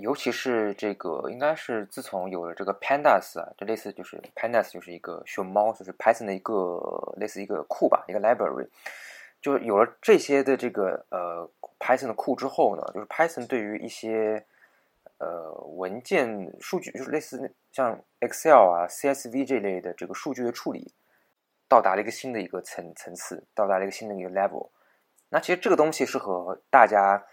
[0.00, 6.80] 尤其是这个，应该是自从有了这个 Pandas 啊，就类似就是 Pandas 就是一个熊猫，就是 Python 的一个
[7.16, 8.68] 类似一个库吧，一个 library。
[9.40, 14.44] 就有了这些的这个呃 Python 的库之后呢，就是 Python 对于一些
[15.18, 20.92] 呃文件数据，就是类似像 Excel 啊、CSV 这类的这个数据的处理。
[21.68, 24.70] 到达了一个新的一个层层次，到达了一个新的一个 level。
[25.28, 27.24] 那其实这个东西是和大家，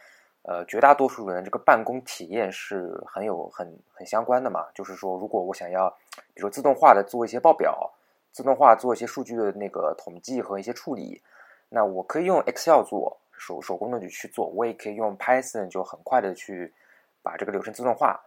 [0.48, 4.66] 呃，绝大多数人这个办公体验是很有很很相关的嘛。
[4.74, 5.90] 就是说，如果我想要，
[6.34, 7.92] 比如自动化的做一些报表，
[8.32, 11.22] 自动化做一些数据的那个统计和一些处理，
[11.68, 16.74] 那我可以用 Excel 做手手工的去去做，我也可以用 Python 就很快的去
[17.22, 18.18] 把这个流程自动化。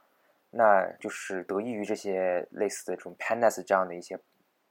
[0.51, 4.19] 那就是得益于这些类似的这种 Pandas 这样的一些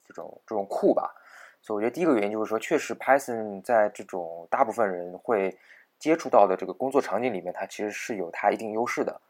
[0.06, 1.16] 这种这种库吧。
[1.62, 5.58] 所以我觉得第一个原因就是说，确实 Python 在这种大部分人会
[6.00, 9.22] 接触到的这个工作场景里面，它其实是有它一定优势的。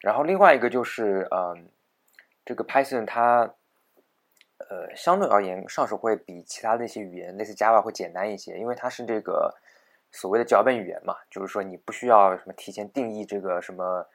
[0.00, 1.68] 然后另外一个就是，嗯，
[2.44, 3.52] 这个 Python 它，
[4.56, 9.54] 呃，相对而言上手会比其他的一些语言，类似 Java 会简单一些，因为它是这个
[10.10, 14.06] 所谓的脚本语言嘛，就是说你不需要什么提前定义这个什么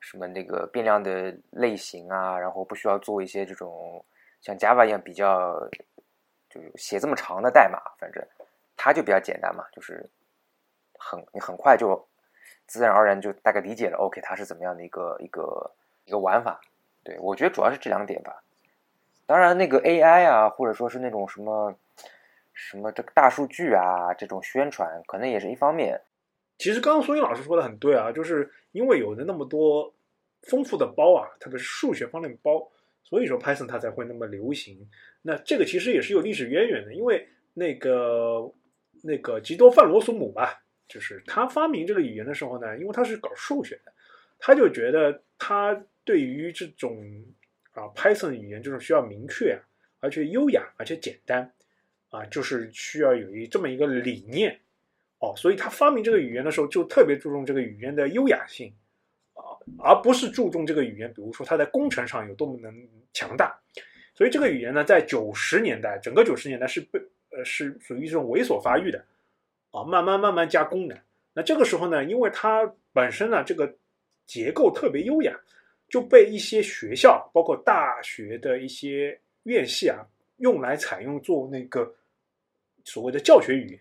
[0.00, 4.04] 什么那个变量的类型啊，然后不需要做一些这种
[4.40, 5.68] 像 Java 一样比较。
[6.48, 8.24] 就写这么长的代码，反正
[8.76, 10.08] 它就比较简单嘛，就是
[10.98, 12.06] 很你很快就
[12.66, 13.96] 自然而然就大概理解了。
[13.98, 15.70] OK，它是怎么样的一个一个
[16.04, 16.60] 一个玩法？
[17.04, 18.42] 对我觉得主要是这两点吧。
[19.26, 21.74] 当然，那个 AI 啊，或者说是那种什么
[22.52, 26.00] 什么这个大数据啊，这种宣传可能也是一方面。
[26.58, 29.92] 其实刚刚苏英老师说的很对啊，就是因为有的那么多
[30.42, 32.70] 丰富的包啊，特别是数学方面的包。
[33.02, 34.88] 所以说 Python 它才会那么流行。
[35.22, 38.52] 那这个其实也是有历史渊源的，因为那个
[39.02, 43.92] 那个吉多范罗索姆吧，就是他发明这个语言的时候呢，因为他是搞数学的，
[44.38, 47.24] 他就觉得他对于这种
[47.72, 49.58] 啊 Python 语言这种需要明确，
[50.00, 51.52] 而且优雅，而且简单
[52.10, 54.58] 啊，就是需要有一这么一个理念
[55.18, 58.72] 哦，所以他发明这个语言的时候就特别注重这个语言的优雅性
[59.34, 59.42] 啊。
[59.78, 62.72] 而不是注重这个语言，比如说它在工程上有多么能
[63.12, 63.58] 强大，
[64.14, 69.04] 所以这个语言呢，在九十年代，整个九十年代是被呃是属于这种猥琐发育的，
[69.76, 70.98] 啊，慢慢慢慢加功能。
[71.34, 73.76] 那这个时候呢，因为它本身呢这个
[74.24, 75.38] 结构特别优雅，
[75.88, 80.06] 就被一些学校，包括大学的一些院系啊，
[80.38, 81.94] 用来采用做那个
[82.84, 83.80] 所谓的教学语言，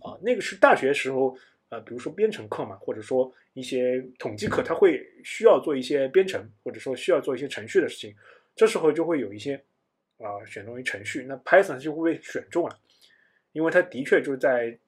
[0.00, 1.38] 啊，那个是大学时候。
[1.68, 8.14] 呃，比如说编程课嘛，或者说一些统计课，它会需要做一些编程，或者说需要做一些程序的事情，
[8.54, 9.60] 这时候就会有一些
[10.18, 12.78] 啊选中于程序，那 Python 就会被选中了，
[13.50, 14.78] 因为它的确就是在，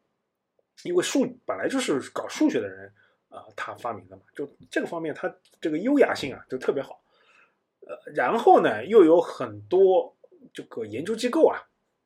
[0.84, 2.92] 因为数本来就是搞数学的人
[3.28, 7.02] 啊，他发明的嘛，就这个方面它这个优雅性啊就特别好，
[7.80, 10.16] 呃，然后呢又有很多
[10.52, 11.60] 这个研究机构啊，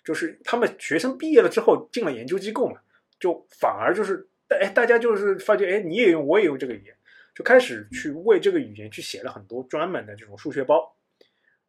[0.05, 2.81] 就是他们学生毕业了之后进了研究机构嘛，
[3.19, 4.29] 就反而就是。
[4.61, 6.95] 哎，大家就是发觉，哎，你也用，我也用这个语言，
[7.35, 10.95] 就开始去为这个语言去写了很多专门的这种数学包，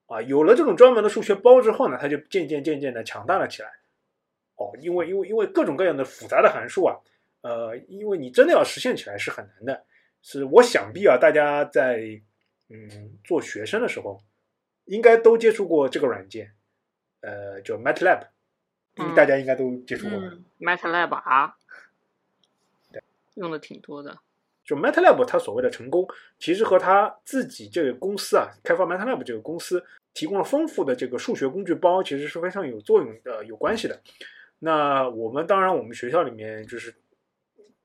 [0.08, 3.72] 啊，有了这种专门的数学包之后呢，它就渐渐渐渐的强大了起来。
[4.56, 6.96] 哦，因为因为因为各种各样的复杂的函数啊，
[7.42, 9.84] 呃，因为你真的要实现起来是很难的。
[10.22, 12.22] 是我想必啊，大家在
[12.70, 14.22] 嗯做学生的时候，
[14.86, 16.54] 应该都接触过这个软件，
[17.20, 18.28] 呃，叫 MATLAB，
[18.98, 20.28] 嗯大家应该都接触过吧。
[20.32, 21.56] 嗯 MATLAB 啊，
[22.92, 24.18] 对用的挺多的。
[24.64, 26.08] 就 MATLAB 它所谓的成功，
[26.40, 34.02] 其实和它自己这个公司啊，开发 MATLAB 这个公司提供了丰富的这个数学工具包，其实是非常有作用的、有关系的。
[34.66, 36.96] 那我们当然，我们学校里面就是，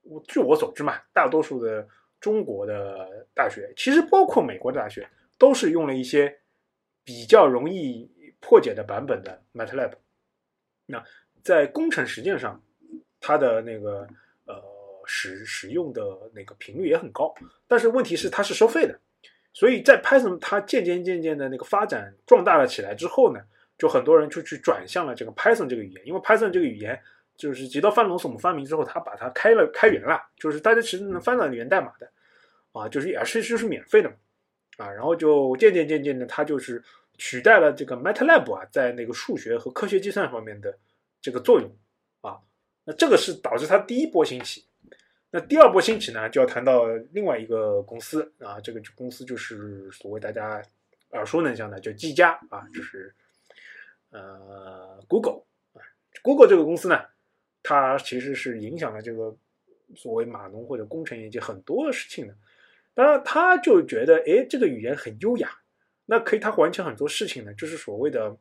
[0.03, 1.85] 我据我所知嘛，大多数的
[2.21, 6.38] 中国的大学，其实包括美国的大学，都是用了一些
[7.03, 9.91] 比较容易破解的版本的 MATLAB。
[10.87, 11.05] 那
[11.43, 12.62] 在工程实践上，
[13.19, 14.07] 它的那个
[14.47, 14.55] 呃
[15.05, 16.01] 使使用的
[16.33, 17.35] 那个频率也很高，
[17.67, 18.97] 但是问题是它是收费的，
[19.53, 23.41] 所以在 Python 它渐渐渐渐的那个发展壮大了起来之后呢，
[23.79, 27.01] 就很多人就去转向了这个 Python 这个语言，因为 Python 这个语言
[27.37, 32.11] 就是直到范龙索姆发明之后，他把它开了开源了，就是大家其实能翻到源代码的，
[32.73, 34.17] 啊，就是也是就是免费的嘛，
[34.79, 36.83] 啊，然后就渐渐渐渐的，它就是
[37.17, 40.77] 取代了这个 MATLAB 啊，在那个数学和科学计算方面的
[41.21, 41.71] 这个作用
[42.21, 42.38] 啊，
[42.85, 44.64] 那这个是导致它第一波兴起。
[45.31, 50.62] 那第二波兴起呢，就要谈到另外一个公司啊，这个公司就是所谓大家
[51.11, 53.14] 耳熟能详的，就技嘉啊，就是
[54.11, 55.42] 呃 Google
[55.73, 55.83] 啊
[56.23, 57.01] ，Google 这个公司呢，
[57.62, 59.37] 它其实是影响了这个
[59.94, 62.35] 所谓码农或者工程业界很多事情的。
[62.94, 65.51] 当然，他就觉得，哎，这个语言很优雅，
[66.07, 68.37] 那可以它完成很多事情呢，就是所谓的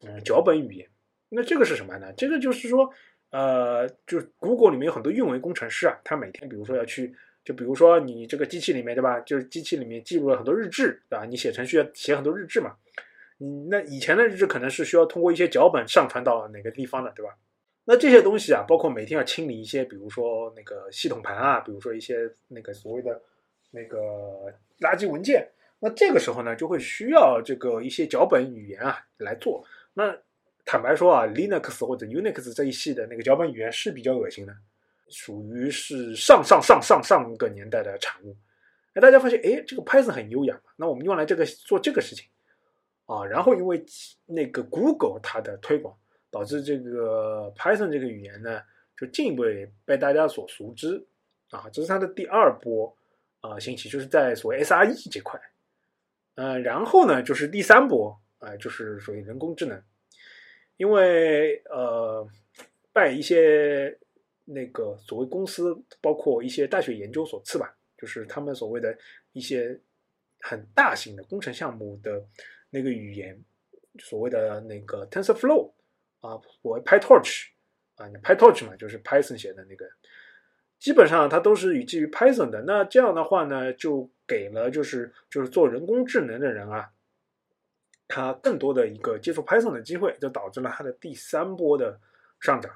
[0.00, 0.88] 嗯脚本语言。
[1.28, 2.12] 那这个是什么呢？
[2.14, 2.92] 这个就是说。
[3.30, 11.26] 呃，就是 Google 里面有很多运维工程师啊，他每天比如说要去，就比如说你这个机器里面对吧，就是机器里面记录了很多日志，对吧？
[11.26, 12.74] 你写程序要写很多日志嘛，
[13.40, 17.36] 嗯，那以前的日志可能是需要通过一些脚本上传到哪个地方的，对吧？
[17.84, 23.20] 那这些东西啊，包括每天要清理一些，比如说那个系统盘啊，比如说一些那个所谓的
[23.70, 23.98] 那个
[24.80, 25.48] 垃圾文件，
[25.78, 30.16] 那这个时候呢，就会需要这个一些脚本语言啊来做，那。
[30.70, 34.54] 坦白说啊，Linux 或者 Unix 这一系的那个脚本语言是比较恶心的，
[35.08, 38.36] 属于是上上上上上个年代的产物。
[38.92, 42.28] 哎，大家发现，哎，这个 Python 很优雅，那我们用来这个做这个事情
[43.08, 43.26] 啊。
[43.26, 43.84] 然后因为
[44.24, 45.92] 那个 Google 它的推广，
[46.30, 48.62] 导致这个 Python 这个语言呢，
[48.96, 49.42] 就进一步
[49.84, 51.04] 被大家所熟知
[51.50, 51.68] 啊。
[51.72, 52.96] 这是它的第二波
[53.40, 55.40] 啊兴起，就是在所谓 SRE 这块。
[56.36, 59.82] 嗯，然后呢，就是第三波啊，就是属于人工智能。
[60.76, 62.24] 因为呃，
[62.92, 63.98] 拜一些
[64.44, 68.96] 那个所谓公司，包括一些大学研究所赐吧，就是他们所谓的
[69.32, 69.76] 一些
[70.40, 72.24] 很大型的工程项目的
[72.70, 73.42] 那个语言，
[73.98, 75.72] 所谓的那个 TensorFlow
[76.20, 77.46] 啊，所谓 PyTorch
[77.96, 79.86] 啊你，PyTorch 嘛，就是 Python 写的那个，
[80.78, 82.62] 基本上它都是以基于 Python 的。
[82.62, 86.90] 那这样的话呢，就给了就是就是做人工智能的人啊。
[88.10, 92.00] 他更多的一个接触 Python 的机会，就导致了它的第三波的
[92.40, 92.72] 上涨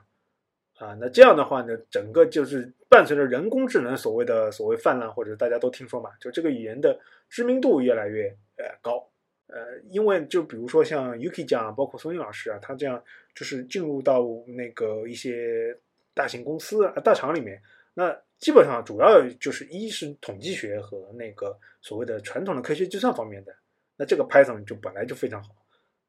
[0.77, 0.95] 啊。
[1.01, 7.01] 那这样的话呢，整个就是伴随着人工智能所谓的所谓泛滥，或者大家都听说嘛，就这个语言的
[7.31, 8.29] 知名度越来越
[8.59, 9.09] 呃高。
[9.55, 15.77] 呃，因为就比如说像 Yuki 酱，包括松英老师啊，他这样就是进入到那个一些
[16.15, 17.61] 大型公司、大厂里面，
[17.93, 23.55] 那基本上主要就是一是统计学和那个所谓的传统的科学计算方面的。
[23.95, 25.55] 那这个 Python 就本来就非常好。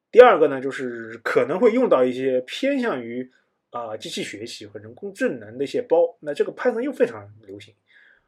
[0.09, 3.29] 第二个呢，就是可能会用到一些偏向于
[3.71, 7.75] 啊机器学习和人工智能的一些包，那这个 Python 又非常流行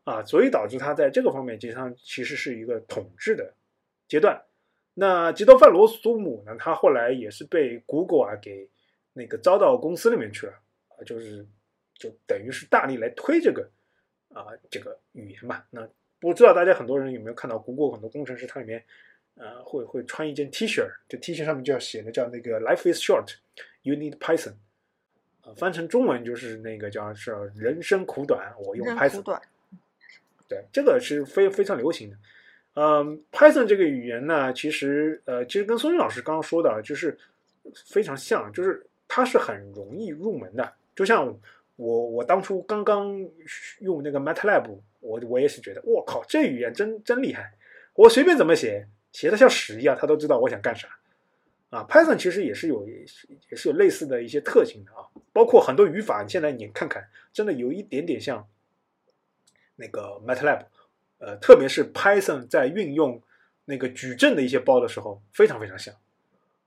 [0.03, 3.53] 啊，所以导致它在这个方面实际上其实是一个统治的
[4.09, 4.43] 阶段。
[4.95, 8.67] 那吉多范罗苏姆呢，他后来也是被 Google 啊给
[9.13, 10.53] 那个招到公司里面去了
[10.89, 11.45] 啊，就是
[11.93, 13.69] 就等于是大力来推这个
[14.33, 15.63] 啊这个语言嘛。
[15.69, 15.87] 那
[16.19, 18.83] 不知道大家很多人有没有看到 Google 很多工程师他里面。
[19.37, 23.35] 呃，会会穿一件 T 恤，这 T 恤上面就要写的叫那个 “Life is short,
[23.81, 24.53] you need Python”，
[25.41, 29.41] 呃，翻成中文就是那个叫是“人生苦短，我用 Python”。
[30.47, 32.15] 对，这个是非非常流行的。
[32.75, 37.17] 嗯，Python 这个语言呢，其实呃，其实跟松云老师刚刚说的，就是
[37.87, 40.73] 非常像，就是它是很容易入门的。
[40.95, 41.35] 就像
[41.75, 43.27] 我我当初刚刚
[43.79, 47.53] 用那个 MATLAB，我我也是觉得，我靠，这语言真真厉害，
[47.95, 48.87] 我随便怎么写。
[49.11, 50.89] 写的像屎一样，他都知道我想干啥，
[51.69, 53.05] 啊，Python 其实也是有也
[53.55, 58.45] 是有类似的一些特性的啊，包括很多语法，现在你看看，真的有一点点像
[59.77, 60.65] 那个 MATLAB，
[61.25, 63.19] 呃，特别是 Python 在运用
[63.65, 65.91] 那个矩阵的一些包的时候，非常非常像，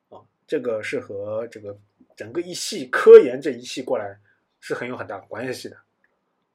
[0.09, 0.19] 啊，
[0.49, 1.79] 这个是和这个
[2.17, 4.19] 整个一系科研这一系过来
[4.59, 5.77] 是很有很大关系的，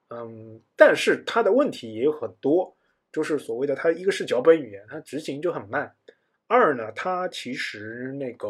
[0.09, 2.75] 嗯，但是它的问题也有很多。
[3.13, 5.87] 就是所谓的它一个是脚本语言，它执行就很慢；
[6.47, 8.47] 二呢，它其实那个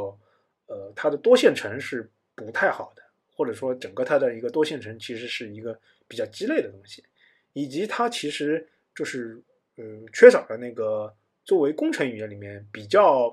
[0.68, 3.04] 呃，它的多线程是不太好的，
[3.36, 7.04] 或者说整个它的一个多线程其实是一个比较鸡肋的东西，
[7.52, 9.42] 以及它其实就是
[9.78, 11.14] 嗯缺少了那个
[11.46, 13.28] 作为工程语言里面比较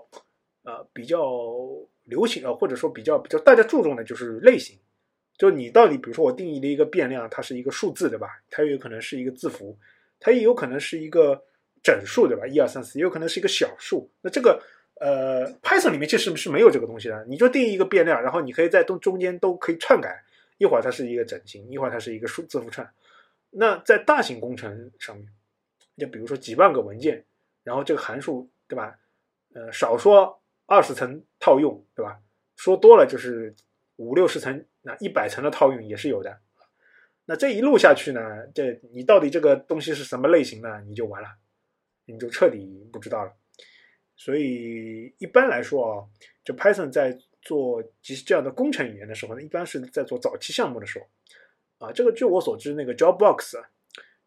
[0.64, 1.23] 呃比较
[2.05, 4.79] 流行啊，或者说比较比较大家注重的就是类型。
[5.38, 8.29] 就你到底，比如说我定义了一个变量，它是一个数字，对吧？
[8.51, 9.75] 它也有可能是一个字符，
[10.18, 11.42] 它也有可能是一个
[11.83, 12.46] 整数，对吧？
[12.46, 14.11] 一二三四，也有可能是一个小数。
[14.20, 14.62] 那这个
[14.96, 17.25] 呃，Python 里面其实是没有这个东西的。
[17.25, 20.23] 你就定义一个变量，然后你可以在中中间都可以篡改，
[20.59, 22.87] 一会儿它是一个整形，一会儿它是一个数字符串。
[23.49, 25.27] 那在大型工程上面，
[26.00, 27.24] 就比如说几万个文件，
[27.62, 28.98] 然后这个函数，对吧？
[29.52, 32.18] 呃，少说二十层套用，对吧？
[32.56, 33.54] 说多了就是
[33.96, 34.64] 五六十层。
[34.82, 36.40] 那一百层的套用也是有的，
[37.26, 40.80] 那这一路下去呢，这你到底这个东西是什么类型呢？
[40.88, 41.28] 你就完了，
[42.06, 43.30] 你就彻底不知道了。
[44.16, 46.08] 所以一般来说啊，
[46.42, 51.92] 就 Python 在做其实这样的工程语言的时候呢，一般是在做早期项目的时候啊。
[51.92, 53.62] 这个据我所知，那个 JobBox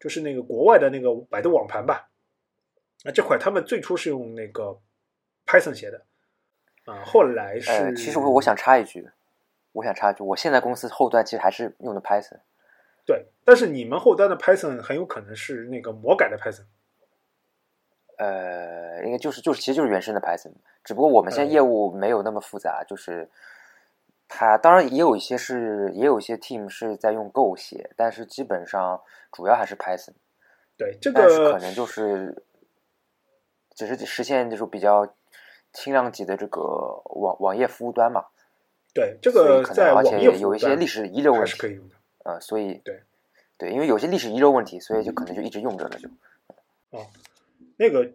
[0.04, 2.10] 就是那个国外的那个百度网盘吧，
[3.04, 4.78] 那这块他们最初是用那个
[5.46, 6.04] Python 写的
[6.84, 7.96] 啊，后来是。
[7.96, 9.08] 其实我我想插一句。
[9.72, 12.38] 我想插一句，我现在公司后端其实还是用的 Python。
[13.06, 16.66] 对，但是你们后端的 Python 很有可能是那个魔改的 Python。
[18.18, 20.52] 呃，应该就是就是，其实就是原生的 Python，
[20.84, 23.26] 只不过我们现在业务没有那么复杂，就是
[24.28, 30.14] 它当然也有一些是，也有一些 team 是在用 Go 写，但是基本上主要还是 Python。
[30.76, 32.44] 对，这个可能就是
[33.74, 35.14] 只是实现就是比较
[35.72, 36.60] 轻量级的这个
[37.04, 38.24] 网网页服务端嘛。
[38.92, 41.94] 对这个在而且有一些历史遗留问题，是可以用的。
[42.24, 43.02] 呃，所以对
[43.58, 45.98] 对，因为有些历史遗留问题，所以就可能就一直用着了。
[45.98, 46.08] 就
[46.90, 47.06] 哦，
[47.76, 48.10] 那个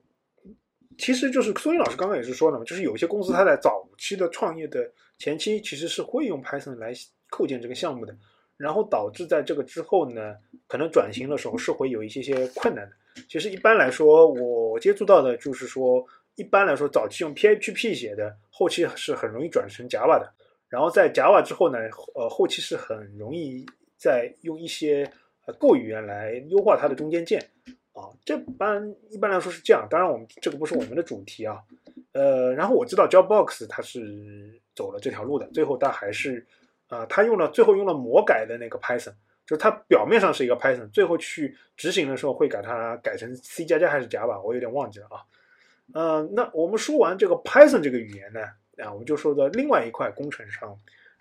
[0.97, 4.89] 其实就是苏云老师刚刚也是说了嘛，就是有一些公司它在早期的创业的
[5.19, 6.93] 前期其实是会用 Python 来
[7.29, 8.17] 构建这个项目的，
[8.57, 12.95] 然后导致在这个之后呢，可能转型的时候是会有一些些困难的。
[13.27, 16.03] 其实一般来说，我接触到的就是说，
[16.35, 20.33] 一般来说早期用 PHP 写的，后期是很容易转成 Java 的。
[20.69, 21.79] 然后在 Java 之后呢，
[22.15, 23.65] 呃，后期是很容易
[23.97, 25.11] 再用一些
[25.45, 27.41] 呃 Go 语言来优化它的中间件
[27.91, 28.07] 啊。
[28.23, 31.57] 这般一般来说是这样，当然我们这个不是我们的主题啊。
[32.13, 36.47] 呃，然后我知道 JobBox 它是走了这条路的，最后他还是
[36.87, 39.13] 啊，他用了最后用了魔改的那个 Python，
[39.45, 45.17] 就是它表面上是一个 Python，最后去执行的时候会给它改成 C 加加还是 Java，我有点忘记了啊。
[45.93, 48.39] 嗯，那我们说完这个 Python 这个语言呢？
[48.81, 50.71] 啊，我们就说到另外一块工程上，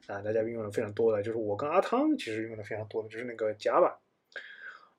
[0.07, 3.92] 啊，大家运用的非常多的，就是我跟阿汤其实用的非常多的，就是那个 Java。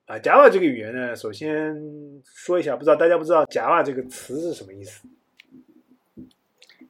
[0.06, 1.80] 啊，Java 这个语言呢，首先
[2.26, 5.08] 说一下，不知道大家不知道 Java 这个词是什么意思？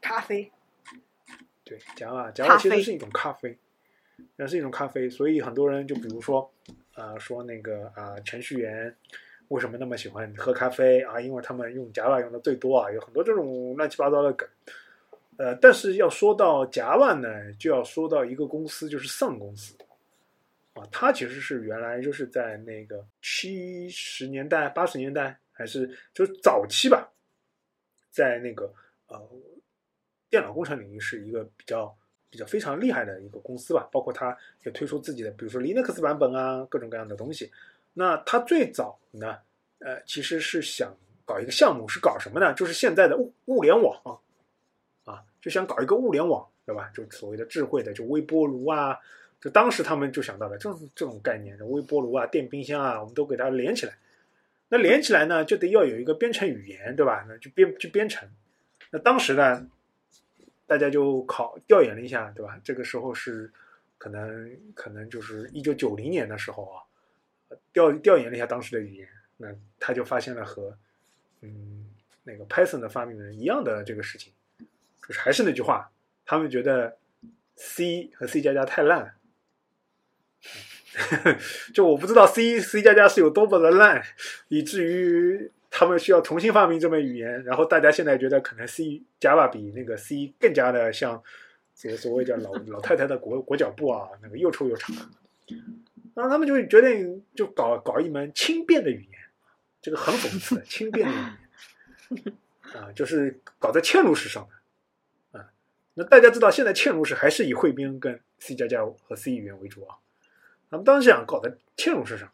[0.01, 0.51] 咖啡。
[1.69, 3.55] 对，Java，Java 其实是一种咖啡，
[4.35, 6.51] 那是一种咖啡，所以很多人就比如说，
[6.95, 8.95] 啊，说那个啊，程序员
[9.49, 11.21] 为什么那么喜欢喝咖啡啊？
[11.21, 14.49] 因为他们用 Java 用的最多啊，有很多这种乱七八糟的梗。
[15.37, 19.75] 呃，但是要说到 Java 呢，就要说到一个公司，就是 Sun 公司，
[20.73, 27.07] 啊，它其实是原来就是在那个七十年代、八十年代，还是就是早期吧，
[28.09, 28.73] 在那个
[29.07, 29.21] 呃
[30.29, 31.95] 电脑工程领域是一个比较
[32.29, 37.51] 比较非常厉害的一个公司吧，包括它也推出自己的，比如说 Linux 版本啊，各种各样的东西。
[37.93, 39.37] 那它最早呢，
[39.79, 42.53] 呃，其实是想搞一个项目，是搞什么呢？
[42.53, 44.01] 就是现在的物物联网。
[44.05, 44.19] 啊
[45.41, 46.91] 就想搞一个物联网，对吧？
[46.93, 48.99] 就所谓的智慧的，就微波炉啊，
[49.39, 53.93] 就当时他们就想到了这种这种概念，微波炉啊、电冰箱啊，我们都给它连起来。
[54.67, 57.25] 那连起来呢，就得要有一个编程语言，对吧？
[57.27, 58.29] 那就编就编程。
[58.91, 59.65] 那当时呢，
[60.69, 62.61] 大家就考调研了一下，对吧？
[62.63, 63.51] 这个时候是
[63.97, 66.77] 可能可能就是一九九零年的时候啊，
[67.73, 69.47] 调调研了一下当时的语言，那
[69.79, 70.77] 他就发现了和
[71.41, 71.89] 嗯
[72.23, 74.31] 那个 Python 的发明人一样的这个事情。
[75.07, 75.91] 就是还是那句话，
[76.23, 76.99] 他们觉得
[77.55, 79.13] C 和 C 加加太烂了。
[81.73, 84.03] 就我不知道 C C 加加是有多么的烂，
[84.49, 87.43] 以至于他们需要重新发明这门语言。
[87.43, 91.21] 然后大家现在觉得可能 C Java 比那个 C 更加的像
[91.75, 94.95] 这个所谓叫老 老太太的裹裹脚布啊，那个又臭又长。
[96.15, 99.19] 然后他们就决定就搞搞一门轻便的语言，
[99.81, 101.17] 这个很讽刺，轻便的语
[102.15, 102.33] 言
[102.75, 105.45] 啊，就是搞在嵌入式上的。
[105.95, 109.95] 那大家知道，现在嵌入式还是以汇编跟 C 加加和 C 语言为主啊。
[110.69, 112.31] 他们当时想搞在嵌入式上，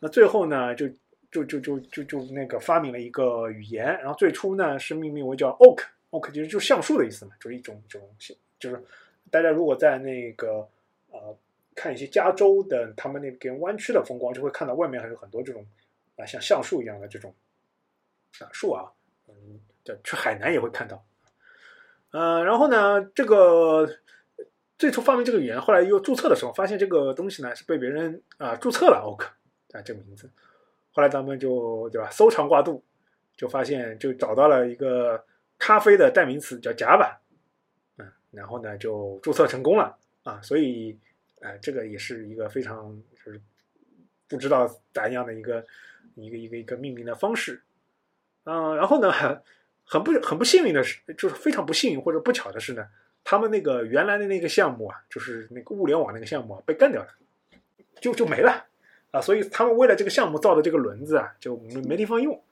[0.00, 0.88] 那最后呢，就
[1.30, 8.08] 就就就就就那个发明了一个语言，然后最初呢是命名为叫 oak，oak 其实就是橡树的意思嘛，就是一种这种
[8.58, 8.82] 就是
[9.30, 10.68] 大家如果在那个
[11.10, 11.36] 呃
[11.74, 15.66] 看一些加州的他们那边弯曲的风光，就会看到外面还有很多这种
[16.16, 17.34] 啊像橡树一样的这种
[18.40, 18.90] 啊树啊，
[19.28, 21.04] 嗯，对，去海南也会看到。
[22.12, 23.86] 呃，然后呢，这个
[24.78, 29.24] 最初发明这个语言，后来又注册的时候，发现这个东西呢是被别人啊注册了 oak
[29.76, 30.30] 啊这个名字。
[30.96, 32.82] 后来咱们就对吧，搜肠刮肚，
[33.36, 35.22] 就发现就找到了一个
[35.58, 37.18] 咖啡的代名词叫甲板，
[37.98, 39.94] 嗯，然后呢就注册成功了。
[40.22, 40.98] 啊，所以
[41.42, 43.38] 哎，这个也是一个非常就是
[44.26, 45.62] 不知道咋样的一个
[46.14, 47.62] 一个一个一个命名的方式，
[48.44, 49.12] 嗯，然后呢
[49.84, 52.88] 很不很不幸运的是，就是非常不幸运或者不巧的是呢，
[53.22, 57.08] 他们那个原来的那个项目啊，就是那个物联网那个项目啊，被干掉了，
[58.00, 58.64] 就就没了。
[59.10, 62.42] 啊，所以他们为了这个项目造的这个轮子啊，就没没地方用，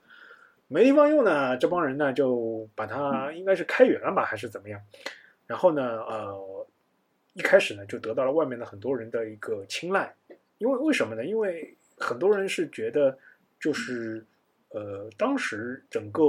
[0.67, 4.81] 没地方用呢，这帮人呢就把它应该是开源了吧，还是怎么样？
[5.45, 6.67] 然后呢，呃，
[7.33, 10.11] 一开始呢就得到了外面的很多人的一个青睐，
[10.57, 11.23] 因为为什么呢？
[11.23, 13.15] 因为很多人是觉得，
[13.59, 14.25] 就是
[14.69, 16.23] 呃，当时整个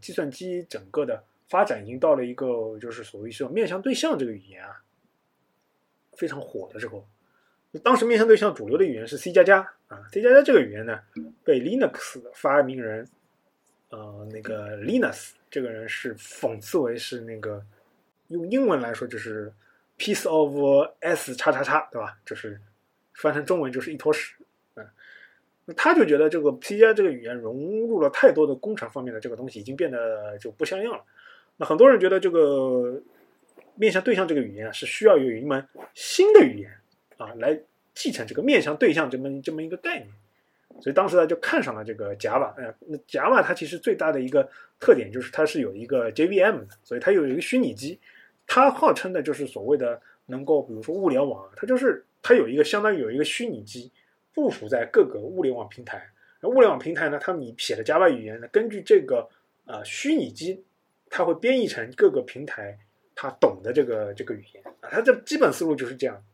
[0.00, 4.80] 计算机整个的发展已经到了一个就是所谓是面向对象这个语言啊
[6.14, 7.06] 非常火的时候。
[7.78, 11.00] 当时面向对象主流的语言是 C 加加啊，C 加加这个语言呢，
[11.42, 13.08] 被 Linux 发明人，
[13.88, 17.64] 呃，那个 Linus 这个人是讽刺为是那个
[18.28, 19.50] 用英文来说就是
[19.96, 20.54] piece of
[21.00, 22.18] s 叉叉叉，对吧？
[22.26, 22.60] 就是
[23.14, 24.34] 翻成中文就是一坨屎，
[24.74, 24.86] 嗯，
[25.74, 31.02] 他就觉得这个 C 加这个语言融入了太多的工程方面的这个东西，已经变得就不像样了。
[31.56, 33.00] 那很多人觉得这个
[33.76, 36.70] 面向对象这个语言啊是需要有一门新的语言。
[37.22, 37.58] 啊，来
[37.94, 40.08] 继承这个面向对象这么这么一个概念，
[40.80, 42.52] 所以当时呢就看上了这个 Java。
[42.60, 44.48] 哎，那 Java 它其实最大的一个
[44.80, 48.00] 特点就是它是有一个 JVM 的，所以它有一个虚拟机，
[48.46, 53.92] 它号称的就是所谓的能够，比如说物联网，它就是它有一个相当于有一个虚拟机
[54.32, 56.10] 部署在各个物联网平台。
[56.40, 59.28] 那物联网平台呢，它你写的 Java 语言呢，根据这个
[59.66, 60.64] 呃虚拟机，
[61.10, 62.78] 它会编译成各个平台
[63.14, 66.24] 它懂的这个这个语言啊，它这基本思路就是这样。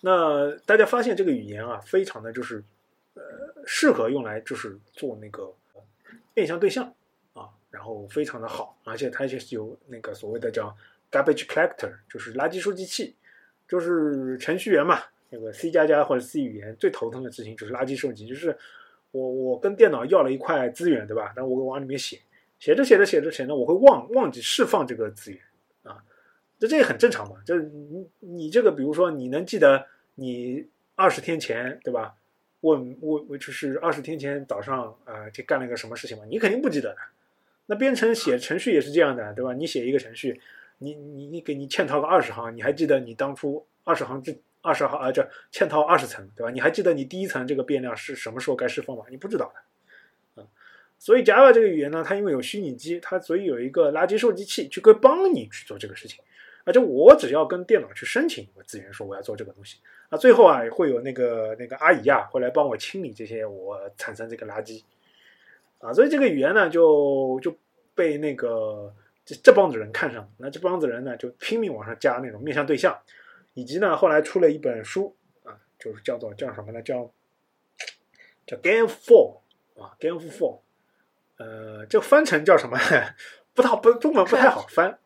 [0.00, 2.62] 那大家发现这个语言啊，非常的就是，
[3.14, 3.22] 呃，
[3.66, 5.52] 适合用来就是做那个
[6.34, 6.94] 面向对象
[7.32, 10.72] 啊，然后非常的好，而且它就是有那个所谓的叫
[11.10, 13.16] garbage collector，就是垃圾收集器，
[13.66, 18.56] 就是程序员嘛，那个 C 加加或者 C 语言最头疼的事情就是垃圾收集，就是
[19.10, 21.32] 我我跟电脑要了一块资源，对吧？
[21.34, 22.20] 那我往里面写，
[22.60, 25.40] 写着写着写着写着，我会忘忘记释放这个资源。
[26.58, 29.86] 这这也很正常嘛，就是你你这个，比如说你能记得
[30.16, 32.14] 你二十天前对吧？
[32.60, 36.24] 问问就是二十天前早上啊，就干了个什么事情嘛？
[36.28, 36.98] 你肯定不记得的。
[37.66, 39.52] 那编程写程序也是这样的，对吧？
[39.52, 40.40] 你写一个程序，
[40.78, 46.50] 你你你给你嵌套个二十行，你还记得你当初二十行这二十行啊这嵌套二十层，对吧？
[46.50, 49.04] 你还记得你第一层这个变量是什么时候该释放吗？
[49.08, 49.52] 你不知道
[50.34, 50.48] 的，啊。
[50.98, 56.18] 所以 Java 这个语言呢，它因为有虚拟机，它所以有一个垃圾收集器，就可以帮你去做这个事情。
[56.68, 59.78] 而且我只要跟电脑去申请一个资源，说我要做这个东西，
[60.10, 64.82] 啊，最后啊会有那个那个阿姨啊会来帮我清理这些我产生这个垃圾，
[65.78, 67.56] 啊，所以这个语言呢就就
[67.94, 68.94] 被那个
[69.24, 72.98] 这这帮子人看上了，那这帮子人呢就拼命往上加那种面向对象，
[73.54, 76.82] 以及呢后来出了一本书啊，就是叫做叫什么呢？
[76.82, 77.10] 叫
[78.46, 79.38] 叫 Game Four
[79.80, 80.58] 啊，Game Four，
[81.38, 82.76] 呃，这翻成叫什么？
[83.54, 84.98] 不太不中文不太好翻。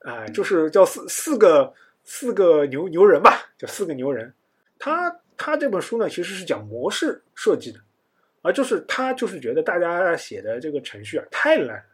[0.00, 1.74] 哎，就是叫四四个
[2.04, 4.32] 四个牛牛人吧，叫四个牛人。
[4.78, 7.78] 他他这本书呢，其实是讲模式设计的，
[8.40, 11.84] 啊，就是他就是觉得大家写的这个程序啊太烂了，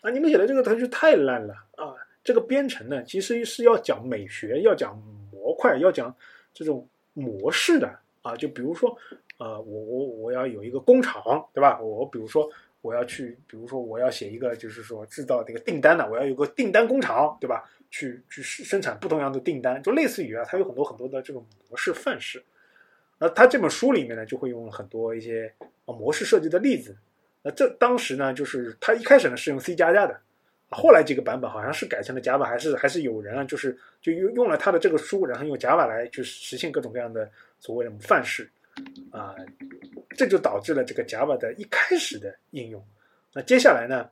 [0.00, 1.94] 啊，你们写的这个程序太烂了啊。
[2.24, 4.96] 这个编程呢，其实是要讲美学，要讲
[5.30, 6.12] 模块，要讲
[6.52, 7.88] 这种模式的
[8.22, 8.34] 啊。
[8.34, 8.96] 就比如说，
[9.38, 11.80] 呃，我我我要有一个工厂，对吧？
[11.80, 12.50] 我比如说。
[12.82, 17.64] 我要去，比如说我要写一个，就是说制造这个订单的，我要有个订单工厂，对吧？
[17.90, 22.42] 去去生产不同样的订单，就类似于啊，它有很多很多的这种模式范式。
[23.18, 25.54] 那他这本书里面呢，就会用了很多一些
[25.84, 26.96] 模式设计的例子。
[27.42, 30.20] 那这当时呢，就是他一开始呢是用 C 加加的，
[30.70, 37.30] 后来几个版本好像是改成了 Java，还是还是有人啊，就是就用用了他的这个书，然后用 Java 来去实现各种各样的
[37.60, 38.50] 所谓的范式。
[39.10, 39.36] 啊，
[40.16, 42.84] 这就导致了这个 Java 的一开始的应用。
[43.32, 44.10] 那接下来呢？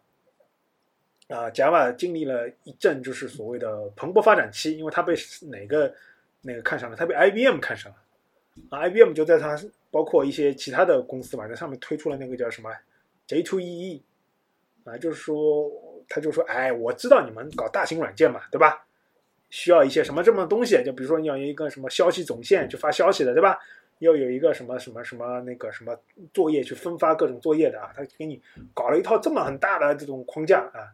[1.28, 5.94] 啊，Java 经历了一阵就是所谓的蓬勃发展期，因为它被哪个
[6.40, 6.96] 那个看上了？
[6.96, 7.98] 它被 IBM 看上了。
[8.68, 9.56] 啊，IBM 就在它
[9.90, 12.70] 包括一些其他的公司吧，在上面推出了那个叫什么
[13.28, 14.00] J2EE
[14.84, 15.70] 啊，就是说
[16.08, 18.84] 他就说，哎，我知道你们搞大型软件嘛，对吧？
[19.50, 23.58] 需要一些什么这么东西，就比如说你要有一个什么消息总线去发消息的，对吧？
[24.00, 25.96] 要有一个什么什么什么那个什么
[26.34, 28.42] 作业去分发各种作业的啊，他给你
[28.74, 30.92] 搞了一套这么很大的这种框架啊，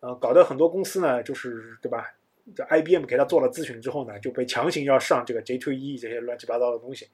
[0.00, 2.14] 呃，搞得很多公司呢，就是对吧？
[2.54, 7.08] 这 IBM 给他做了咨询之后呢，就被强行要上这个 J2EE 这些乱七八糟的东西，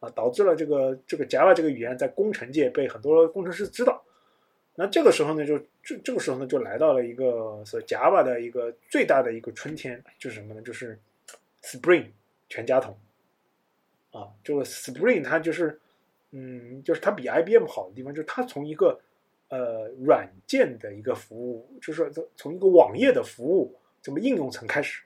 [0.00, 4.04] 啊，导致了这个这个 Java 这个语言在工程界被很多工程师知道。
[4.74, 10.60] 那这个时候呢，就这这个时候呢，就来到了一个所 Java 的一个最大的一个春天，就是什么呢？
[10.62, 10.98] 就是
[11.62, 12.06] Spring
[12.48, 12.98] 全家桶。
[14.18, 15.78] 啊，就是 Spring 它就是，
[16.32, 18.98] 嗯，就是它比 IBM 好的地方，就是它从一个
[19.48, 25.02] 呃软件的一个服务，就是说从一个网页的服务这么应用层开始，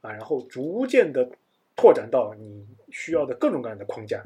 [0.00, 1.30] 啊，然后逐渐的
[1.76, 4.20] 拓展到你需要的各种各样的框架，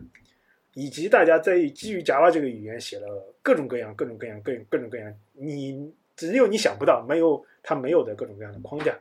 [0.72, 8.98] 以及大家在基于 Java 这个语言写了各种各样、各种各样、各各种各样，你只有你想不到，没有它没有的各种各样的框架，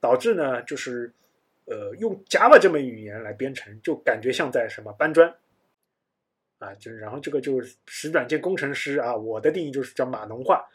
[0.00, 1.12] 导致呢就是。
[1.68, 5.32] 呃，用 Java 这门语言来编程，就感觉像在什么搬砖
[6.58, 10.66] 啊，就然后这个就是使软件工程师啊，我的定义就是叫码农化，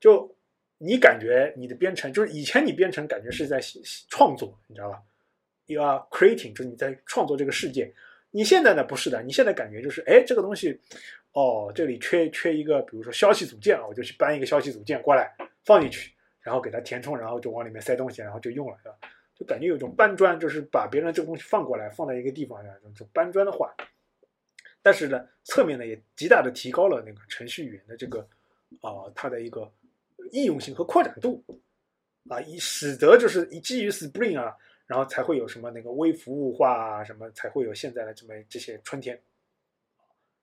[0.00, 0.34] 就
[0.78, 3.60] 你感觉你的编程就是以前你编程感觉是在
[4.08, 5.00] 创作，你知道吧
[5.66, 7.94] ？You are creating，就是你在创作这个世界。
[8.32, 10.80] 你现在呢不是的，你现在感觉就是哎，这个东西
[11.32, 15.32] 哦，这里缺缺一个，比如说消息组件啊，我就去搬一个消息组件过来
[15.64, 18.98] 放进去，然后给它填充，然后就往里面塞东西，然后就用了，对吧？
[19.40, 22.62] 就感觉有一种搬砖，就是把别人这个东西放过来，放在一个地方，
[22.94, 23.74] 就搬砖的话。
[24.82, 28.20] 但是呢，侧面呢也极大的提高了那个程序员的这个
[28.82, 29.72] 啊，它的一个
[30.32, 31.42] 应用性和扩展度
[32.28, 34.54] 啊，以使得就是以基于 Spring 啊，
[34.86, 39.18] 然后才会有什么那个微服务化啊，什么才会有现在的这么这些春天。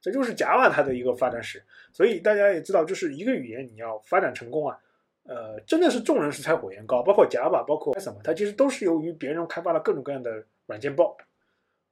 [0.02, 1.64] 这就是 Java 它的一个发展史。
[1.94, 4.80] 所以大家也知道，就是一个语言你要发展成功啊。
[5.28, 11.18] 呃，真的是众人拾柴火焰高，包括 Java，包括什么，它其实都是由于别人开发了各种各样的软件包，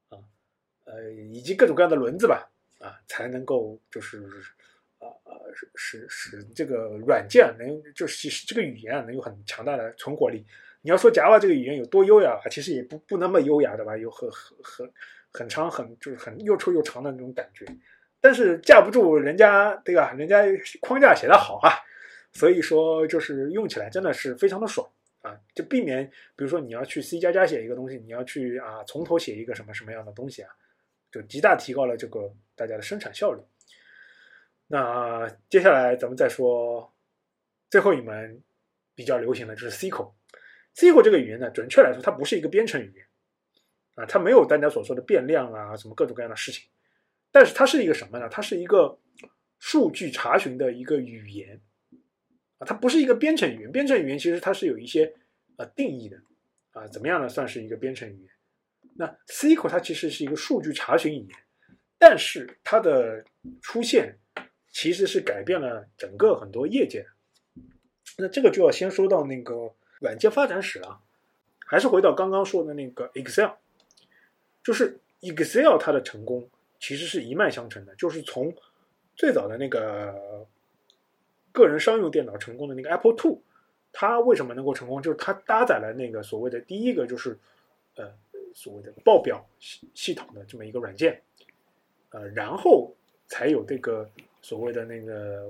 [0.07, 0.15] 啊，
[0.85, 4.23] 呃，以及各种各样的轮子吧，啊，才能够就是，
[4.99, 10.45] 啊啊，使使使这个软件能就是使这个语言能有很强大的存活力。
[10.81, 14.93] 你要说 Java 这个语言有多优雅，其实也不不那么优雅的吧，有很很很
[15.33, 17.65] 很长很就是很又臭又长的那种感觉，
[18.21, 20.13] 但是架不住人家对吧？
[20.13, 20.45] 人家
[20.79, 21.83] 框架写的好啊。
[22.35, 24.85] 所以说，就是用起来真的是非常的爽
[25.21, 25.39] 啊！
[25.55, 26.05] 就避免，
[26.35, 30.51] 比如说你要去 C 加加写一个东西，你要去啊从头写一个什么什么样的东西啊，
[31.09, 33.41] 就极大提高了这个大家的生产效率。
[34.67, 36.93] 那接下来咱们再说
[37.69, 38.43] 最后一门
[38.93, 40.11] 比较流行的就是 SQL。
[40.75, 43.05] SQL 这个语言呢，准确来说它不是一个编程语言
[43.95, 46.67] 啊，它没有大家所说的变量啊什么各种各样的事情，
[47.31, 48.27] 但是它是一个什么呢？
[48.27, 48.99] 它是一个
[49.57, 51.61] 数据查询的一个语言。
[52.57, 55.13] 啊，它不是一个编程语言，编程语言其实它是有一些
[55.57, 56.17] 呃定义的，
[56.71, 57.27] 啊，怎么样呢？
[57.27, 58.29] 算是一个编程语言。
[58.95, 61.37] 那 SQL 它其实是一个数据查询语言，
[61.97, 63.25] 但是它的
[63.61, 64.17] 出现
[64.71, 67.07] 其实是改变了整个很多业界的。
[68.17, 71.01] 那这个就要先说到那个软件发展史了，
[71.65, 73.51] 还是回到刚刚说的那个 Excel，
[74.63, 76.49] 就是 Excel 它的成功
[76.79, 78.55] 其实是一脉相承的，就是从
[79.17, 80.47] 最早的那个。
[81.55, 83.41] 个人商用电脑成功的那个 Apple Two，
[83.93, 85.01] 它为什么能够成功？
[85.01, 87.39] 就是它搭载了那个所谓的第一个，就是
[87.95, 88.11] 呃
[88.53, 91.21] 所谓的报表系系统的这么一个软件，
[92.09, 92.93] 呃，然后
[93.27, 94.09] 才有这个
[94.41, 95.49] 所谓的那个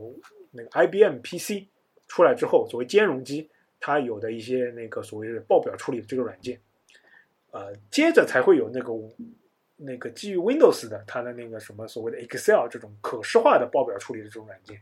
[0.51, 1.65] 那个 IBM PC
[2.07, 3.49] 出来之后，所谓兼容机，
[3.79, 6.61] 它有的一些那个所谓的报表处理的这个软件，
[7.49, 8.93] 呃，接着才会有那个
[9.77, 14.79] 那个基于 Windows 的它的那个什么所谓的 Excel 这种可视化的报表处理的这种软件。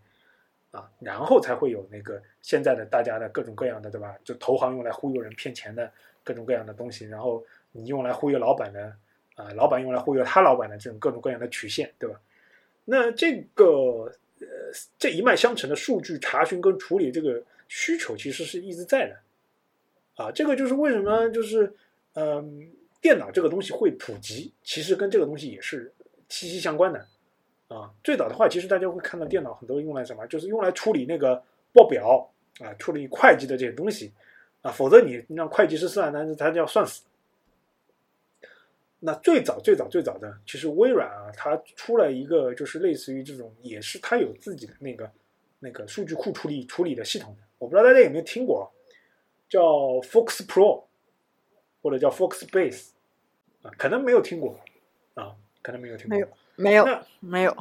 [0.73, 4.17] 啊，然后才会有那个现在的大家的各种各样的，对吧？
[4.23, 5.89] 就投行用来忽悠人骗钱的
[6.23, 8.91] 各种各样的东西，然后你用来忽悠老板的，
[9.35, 12.19] 啊，老板用来忽悠他老板的这种各种各样的曲线，对吧？
[12.85, 14.47] 那这个呃
[14.97, 19.15] 这一脉相承的数据查询跟处理这个需求其实是一直在的，
[20.15, 21.71] 啊，这个就是为什么就是
[22.13, 22.67] 嗯
[22.99, 25.93] 电脑这个东西会普及，其实跟这个东西也是
[26.29, 27.07] 息息相关的。
[27.73, 31.41] 啊，最早的话，其实大家会看到电脑很多用来什么，就是用来处理那个
[31.73, 34.13] 报表啊，处理会计的这些东西
[34.61, 37.01] 啊，否则你让会计师算，那他就要算死。
[38.99, 45.11] 那最早最早最早的，其实微软啊，它出了一个就是类似于这种，也是它有自己的那个
[45.59, 48.71] 那个数据库处理处理的系统的，我不知道大家有没有听过，
[49.49, 49.61] 叫
[50.03, 50.83] Fox Pro
[51.81, 52.91] 或者叫 Fox Base
[53.61, 54.57] 啊，可能没有听过
[55.15, 56.19] 啊，可能没有听过。
[56.55, 56.85] 没有
[57.19, 57.55] 没有，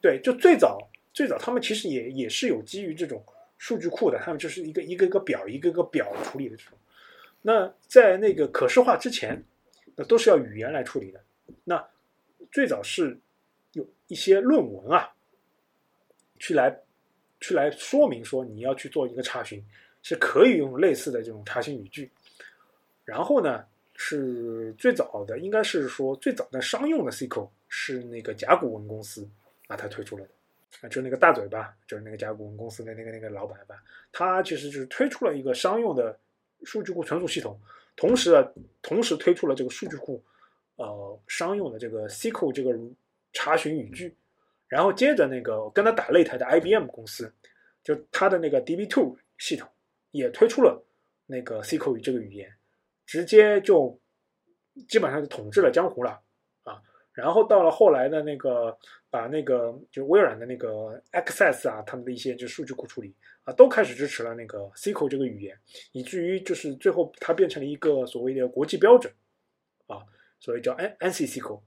[0.00, 0.78] 对，就最早
[1.12, 3.22] 最早他们其实也也是有基于这种
[3.58, 6.78] 数据库的，他们就是一个一个一个表一个个表处理的这种。
[7.42, 9.42] 那在那个可视化之前，
[9.94, 11.20] 那都是要语言来处理的。
[11.64, 11.84] 那
[12.50, 13.18] 最早是
[13.72, 15.08] 有一些论文啊，
[16.38, 16.76] 去来
[17.40, 19.64] 去来说明说你要去做一个查询，
[20.02, 22.10] 是可以用类似的这种查询语句。
[23.04, 29.28] 然后呢，是最早的，应该是说最早的商用的 SQL 是那个甲骨文公司
[29.66, 30.30] 把它推出来的。
[30.82, 36.16] 啊，就是那个大嘴巴，就是那个甲骨文公司的那个那个老板吧，他其实就是推出了一个商用的
[36.62, 37.58] 数据库存储系统，
[37.96, 38.46] 同时啊，
[38.82, 40.22] 同时推出了这个数据库，
[40.76, 42.78] 呃，商用的这个 SQL 这个
[43.32, 44.14] 查询语句，
[44.68, 47.32] 然后接着那个跟他打擂台的 IBM 公司，
[47.82, 49.68] 就他的那个 DB2 系统
[50.10, 50.84] 也推出了
[51.26, 52.54] 那个 SQL 语这个语言，
[53.06, 53.98] 直接就
[54.86, 56.20] 基本上就统治了江湖了。
[57.18, 58.78] 然后到了后来的那个，
[59.10, 63.12] 把那个就微软的那个 Access 啊，他们的一些就数据库处理
[63.42, 65.58] 啊，都开始支持了那个 SQL 这个语言，
[65.90, 69.12] 以至于就是最后它变成了一个所谓的国际标准
[69.88, 70.06] 啊，
[70.38, 71.60] 所谓叫 An ANSI SQL。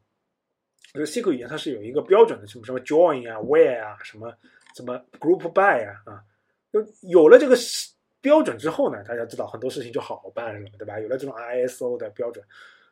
[0.94, 4.34] 这个 SQL 语言它是有一个标准的，什么什么 join 啊、where 啊、什么
[4.74, 6.24] 什么 group by 啊啊，
[6.72, 6.80] 就
[7.10, 7.58] 有了这个
[8.22, 10.98] 标准之后呢，大家知道很多事情就好办了，对吧？
[10.98, 12.42] 有了这种 ISO 的标准，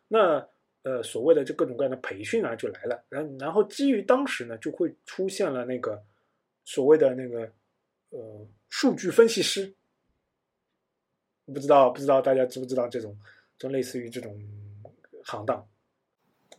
[0.09, 0.45] 那。
[0.83, 3.03] 呃，所谓的这各种各样的培训啊，就来了。
[3.09, 6.01] 然然后基于当时呢，就会出现了那个
[6.63, 7.51] 所谓的那个
[8.11, 9.73] 呃数据分析师。
[11.53, 13.13] 不知道不知道大家知不知道这种，
[13.57, 14.39] 就类似于这种
[15.25, 15.67] 行当。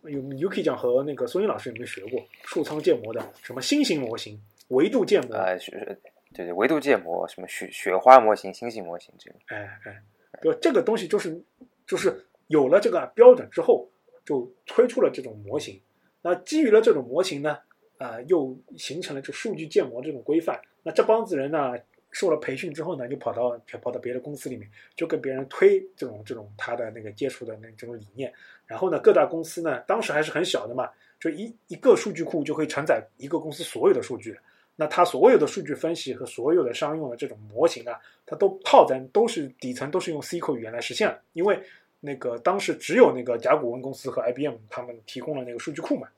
[0.02, 5.34] 有 UK 讲和那个孙英老师有没有学过数仓建模的什么新型模型、维度建模？
[5.34, 5.98] 啊，是，
[6.34, 9.36] 对对，维度建模，什么雪雪花模型、星星模型这个。
[9.46, 10.02] 哎哎，
[10.42, 11.42] 就这个东西就是
[11.86, 13.88] 就是有了这个标准之后。
[14.30, 15.80] 就推出了这种模型，
[16.22, 17.58] 那基于了这种模型呢，
[17.98, 20.56] 啊，又形成了这数据建模这种规范。
[20.84, 21.72] 那这帮子人呢，
[22.12, 28.32] 受了培训之后呢，就跑到跑到别的公司里面，就跟别人推这种这种他的那个接触的那这种理念。
[28.68, 34.38] 然后呢，各大公司呢，当时还是很小的嘛，就一一个数据库就可以承载一个公司所有的数据。
[34.76, 41.60] 那它所有的数据分析和所有的商用的这种模型啊，它都套在都是底层都是用 SQL 语言来实现，因为。
[42.01, 46.09] 那个当时只有那个甲骨文公司和 IBM 他们提供了那个数据库嘛，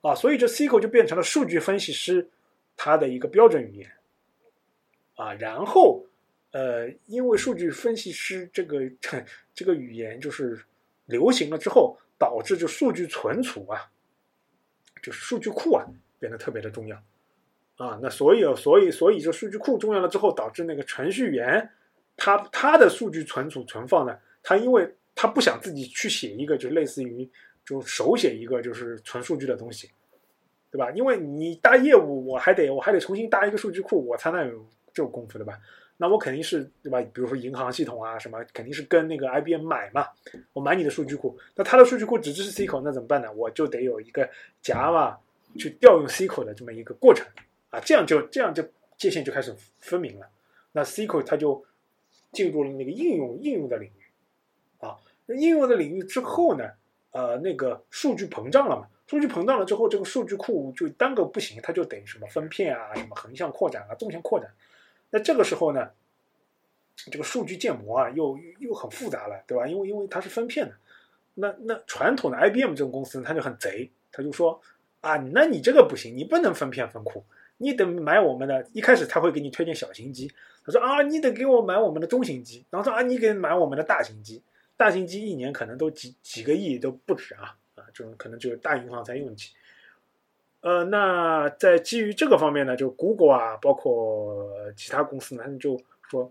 [0.00, 2.28] 啊，所以这 SQL 就变成了数据分析师
[2.76, 3.90] 他的一个标准语言，
[5.16, 6.04] 啊，然后
[6.52, 8.80] 呃，因为数据分析师这个
[9.52, 10.64] 这个语言就是
[11.06, 13.90] 流行了之后，导致就数据存储啊，
[15.02, 15.84] 就是数据库啊
[16.20, 16.96] 变得特别的重要，
[17.78, 21.68] 啊，那所以所以所以这数据库重要了之后，导致那个程序员
[22.16, 27.28] 他他的数据存储存放呢，他因为他不想自己去写一个，就类似于
[27.64, 29.90] 就手写一个就是存数据的东西，
[30.70, 30.90] 对吧？
[30.92, 35.58] 因为你搭业务，我还得我还得重新搭一个数据库，我才能有这种功夫，对吧？
[35.96, 37.00] 那我肯定是对吧？
[37.14, 40.06] 比如说银行系统啊什么，肯定是跟那个 IBM 买嘛，
[40.52, 43.32] 我买你的数据库，那他的数据库只支持 SQL，那怎么办呢？
[43.32, 44.28] 我就得有一个
[44.62, 45.16] Java
[45.58, 47.26] 去调用 SQL 的这么一个过程
[47.70, 48.62] 啊，这样就这样就
[48.98, 50.28] 界限就开始分明了。
[50.72, 51.64] 那 SQL 它就
[52.32, 54.05] 进入了那个应用应用的领域。
[55.28, 56.70] 应用的领域之后呢，
[57.10, 58.86] 呃，那个数据膨胀了嘛？
[59.06, 64.50] 数据膨胀了之后，这个数据库就单个不行，它就等于什么分片啊，什么横向扩展啊，纵向扩展。
[65.10, 65.90] 那这个时候呢，
[67.10, 69.66] 这个数据建模啊，又又很复杂了，对吧？
[69.66, 70.74] 因为因为它是分片的。
[71.34, 74.60] 那那传统的 IBM 这种公司，他就很贼，他就说
[75.02, 77.22] 啊，那你这个不行，你不能分片分库，
[77.58, 78.66] 你得买我们的。
[78.72, 80.32] 一开始他会给你推荐小型机，
[80.64, 84.42] 他说啊，你得给我买我们的中型机，然后说啊，你给买我们的大型机。
[84.76, 89.54] 大型机一年可能都几几个亿都不止啊啊，这种可能只有大银行才用起。
[90.60, 96.30] 呃，那在基于这个方面呢，就 Google 啊，包括其他公司呢，他们就说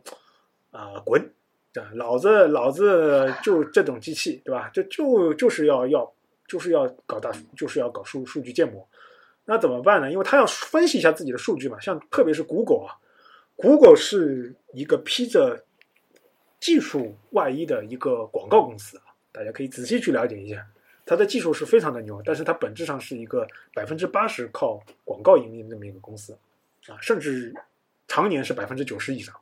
[0.72, 1.32] 啊，滚，
[1.74, 1.90] 对吧？
[1.96, 4.70] 老子老子就这种机器，对吧？
[4.74, 6.14] 就就就是要要
[6.48, 8.88] 就是要搞大，就是要搞数数据建模。
[9.46, 10.12] 那怎么办呢？
[10.12, 12.98] 因为他要分析一下自己的数据嘛，像特别是 Google 啊
[13.56, 15.64] ，Google 是一个披着。
[16.66, 20.66] 技术外衣的一个广告公司啊，大家可以仔细去了解一下，
[21.06, 26.36] 它的技术是非常的牛，但是它本质上是一个百分之八十靠广告盈利的这么一个公司
[26.88, 27.54] 啊，甚至
[28.08, 29.36] 常年是百分之九十以上。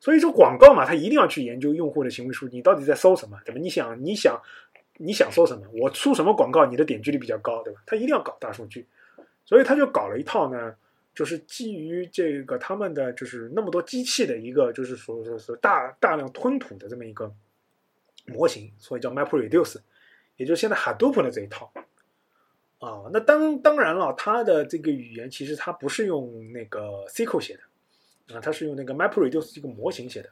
[0.00, 3.58] 所以说广告嘛，它一定要去研究用户的行为数据，你到底在搜什么，对吧？
[3.58, 4.38] 你想你想
[4.98, 7.80] 你想搜什么，我出什么广告，你的点击率比较高，对吧？
[7.86, 8.86] 他一定要搞大数据，
[9.46, 10.74] 所以他就搞了一套呢。
[11.14, 17.32] 就是基于这个他们的就是那么多机器的一个就是说说说大大量吞吐的这么一个
[18.26, 19.78] 模型，所以叫 MapReduce，
[20.36, 21.72] 也就是现在 Hadoop 的这一套
[22.78, 30.28] 啊，那当当然了，它的这个语言其实它不是用那个 SQL 写的，啊，它是用那个 MapReduce 这个模型写的，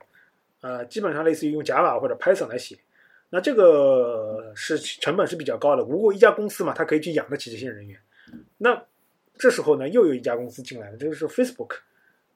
[0.62, 2.78] 呃，基本上类似于用 Java 或者 Python 来写。
[3.35, 7.99] 那这个是成本是比较高的，不过一家公司嘛，它可以去养得起这些人员。
[8.59, 8.85] 那
[9.39, 11.78] 这时候呢，又有一家公司进来了，这个是 Facebook。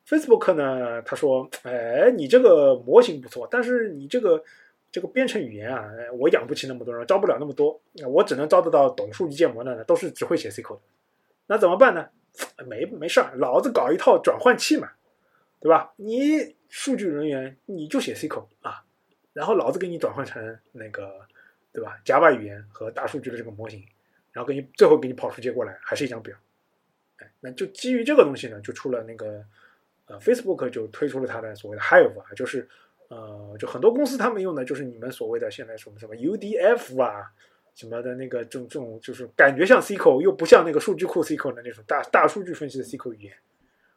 [0.07, 4.43] Facebook 呢，他说：“哎，你这个模型不错，但是你这个
[4.93, 10.81] 这个编程语言啊，我养不起那么多人，招不了那么多，我只能招得到懂数据建模的，都是只会写 SQL 的。
[11.49, 12.09] 那怎么办呢？
[12.67, 14.91] 没没事儿，老子搞一套转换器嘛，
[15.61, 15.93] 对吧？
[15.97, 18.85] 你数据人员你就写 SQL 啊，
[19.33, 21.27] 然后老子给你转换成那个，
[21.73, 23.85] 对吧？Java 语言和大数据的这个模型，
[24.33, 26.37] 然后给你最后给你跑出结果来，还是一张表。
[27.17, 29.45] 哎，那就基于这个东西呢，就出了那个。”
[30.09, 32.65] 呃，Facebook 就推出了它的所谓的 Hive 啊，就是
[33.09, 37.29] 呃，就很多公司他们用的就是你们所谓的现在什么什么 UDF 啊，
[37.75, 43.35] 什么的那个这种这种，就是感觉像 SQL 又不像那个数据库 SQL 的那种大大数据分析的 SQL 语言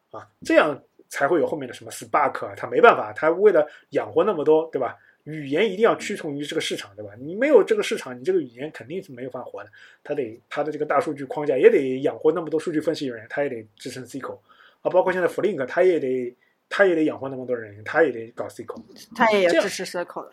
[0.09, 4.97] 啊，这样才会有后面的什么 Spark 啊，它没办法，它为了养活那么多，对吧？
[5.25, 7.11] 语言一定要屈从于这个市场，对吧？
[7.19, 9.69] 你没有这个市场，你这个语言肯定是没有办法活的，
[10.03, 14.39] 它得它的这个大数据框架也得养活那么多数据分析人员，它也得支撑 SQL。
[14.81, 16.35] 啊，包括现在 Flink，它也得，
[16.69, 18.81] 它也得养活那么多人，它也得搞 SQL，
[19.13, 20.31] 它也要支持 SQL 的。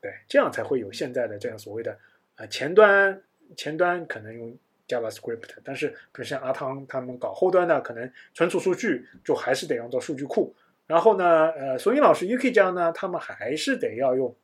[0.00, 1.96] 对，这样才会有现在的这样所谓的
[2.34, 3.22] 啊前端，
[3.56, 4.56] 前端可能用
[4.88, 10.54] JavaScript，但是比如像阿汤他们搞后端的，可能存储数据就还是得用到数据库。
[10.88, 14.34] 然后呢，呃，索英老师 UK 这样呢，他们还是得要用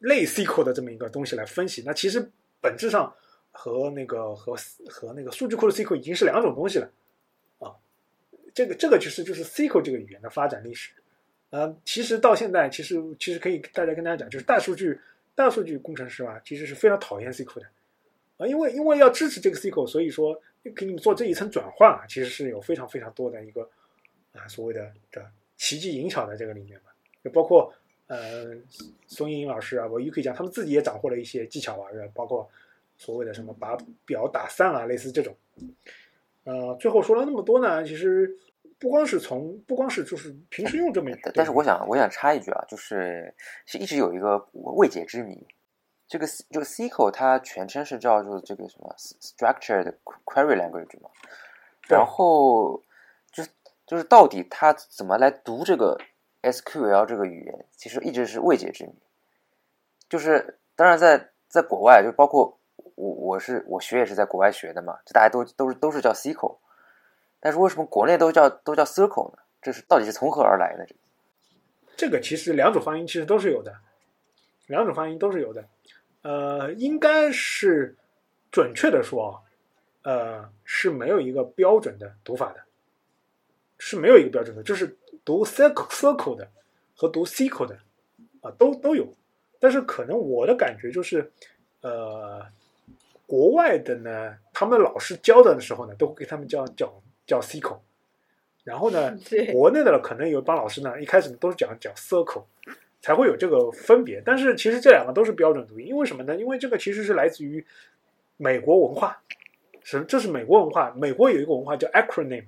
[0.00, 1.82] 类 SQL 的这么一个东西来分析。
[1.86, 2.30] 那其实
[2.60, 3.14] 本质上
[3.52, 4.54] 和那个和
[4.90, 6.90] 和那个数据库的 SQL 已经是两种东西了
[7.60, 7.72] 啊。
[8.52, 10.90] 这个这个其实就是 SQL 这个语言的发展历史，
[11.50, 15.00] 呃，其实到现在，其实其实可以大家跟大家讲，就是大数据
[15.36, 17.66] 大数据工程师啊，其实是非常讨厌 SQL 的，
[18.38, 20.42] 啊，因为因为要支持这个 SQL，所以说
[20.74, 23.70] 给你们做这一层转换啊，其实是有非常非常多的一个
[24.32, 25.24] 啊所谓的的
[25.62, 26.90] 奇迹影巧在这个里面嘛，
[27.22, 27.72] 就包括
[28.08, 28.52] 呃
[29.06, 32.50] 孙莹莹老师啊，我也可以讲，他们自己也掌握了一些技巧啊，包括
[32.98, 35.32] 所谓的什么把表打散啊，类似这种。
[36.42, 38.36] 呃，最后说了那么多呢，其实
[38.80, 43.32] 不光是从不光是就是平时用这么，但是我想我想插一句啊，就是
[43.64, 45.46] 是一直有一个未解之谜，
[46.08, 49.94] 这个这个 SQL 它全称是叫做这个什么 Structured
[50.24, 51.08] Query Language 嘛，
[51.88, 52.82] 然后
[53.92, 55.98] 就是到底它怎么来读这个
[56.40, 58.94] SQL 这个语言，其实一直是未解之谜，
[60.08, 62.58] 就是当然在在国外就包括。
[62.94, 66.56] 我我是我学也是在国外学的嘛，这大家都都是都是叫 SQL，
[67.38, 69.38] 但是为什么国内都叫都叫 Circle 呢？
[69.60, 70.86] 这是到底是从何而来的？
[70.86, 70.94] 这
[71.96, 73.76] 这个其实两种发音其实都是有的，
[74.68, 75.64] 两种发音都是有的。
[76.22, 77.96] 呃，应该是
[78.50, 79.42] 准确的说，
[80.02, 82.62] 呃，是没有一个标准的读法的，
[83.84, 86.48] 是没有一个标准的，就是读 Circle Circle 的
[86.94, 87.78] 和读 CCO 的
[88.40, 89.14] 啊，都都有。
[89.58, 91.30] 但是可能我的感觉就是，
[91.80, 92.46] 呃。
[93.24, 96.92] 国外的呢，他们老师教的的时候呢，都会给他们叫叫
[97.26, 97.78] 叫 CCO
[98.62, 99.16] 然后呢，
[99.50, 102.44] 国内的可能有一帮老师呢，一开始都是讲讲 Circle，
[103.00, 104.20] 才会有这个分别。
[104.22, 106.36] 但是其实这两个都是标准读音，因为什么呢？
[106.36, 107.64] 因为这个其实是来自于
[108.36, 109.22] 美国文化，
[109.82, 110.92] 是这是美国文化。
[110.94, 112.44] 美国有一个文化叫 acronym，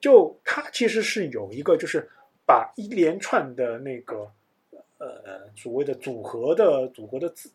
[0.00, 2.08] 就它其实是有一个就是
[2.46, 4.30] 把一连串的那个
[4.98, 7.50] 呃所谓的组合的组合的词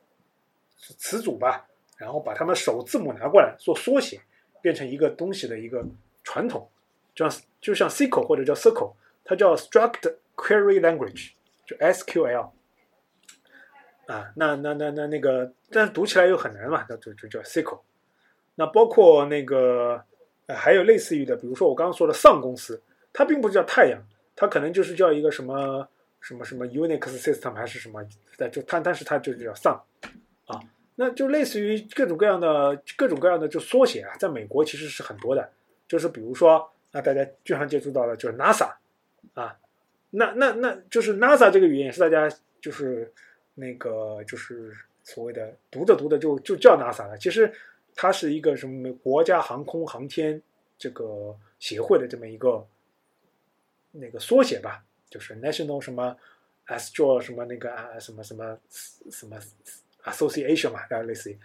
[0.78, 1.68] 词组吧。
[1.98, 4.20] 然后把它们首字母拿过来做缩写，
[4.60, 5.86] 变成一个东西的一个
[6.24, 6.68] 传统，
[7.14, 11.34] 就像就像 SQL 或者叫 cicle 它叫 Struct Query Language，
[11.64, 12.50] 就 SQL。
[14.08, 17.82] 啊，那那那那那个，但是读起来又很难嘛，那就就叫 SQL。
[18.56, 20.04] 那包括那个
[20.56, 22.82] 还有类似于的，比如说我刚刚说的 Sun 公司，
[23.12, 24.02] 它并不叫太阳，
[24.36, 25.88] 它可能就是叫一个什么
[26.20, 28.04] 什么什么 Unix System 还是什么，
[28.50, 29.80] 就它但是它就叫 Sun
[30.46, 30.62] 啊。
[30.96, 35.50] 那就类似于各种各样的各种各样的就缩写啊，在美国其实是很多的，
[35.88, 38.72] 就是比如说那大家经常接触到的就是 NASA
[39.34, 39.58] 啊，
[40.12, 42.30] 那那那就是 NASA 这个语言也是大家
[42.60, 43.12] 就是
[43.56, 44.72] 那个就是
[45.04, 47.52] 所谓的读着读着就就叫 NASA 了，其实
[47.96, 50.42] 它是一个什么国家航空航天
[50.78, 52.66] 这个协会的这么一个
[53.92, 56.16] 那个缩写吧，就是 National 什么
[56.68, 58.58] Astro 什么那个啊什么什么
[59.12, 59.38] 什么。
[60.04, 61.38] Association 嘛，然后类似于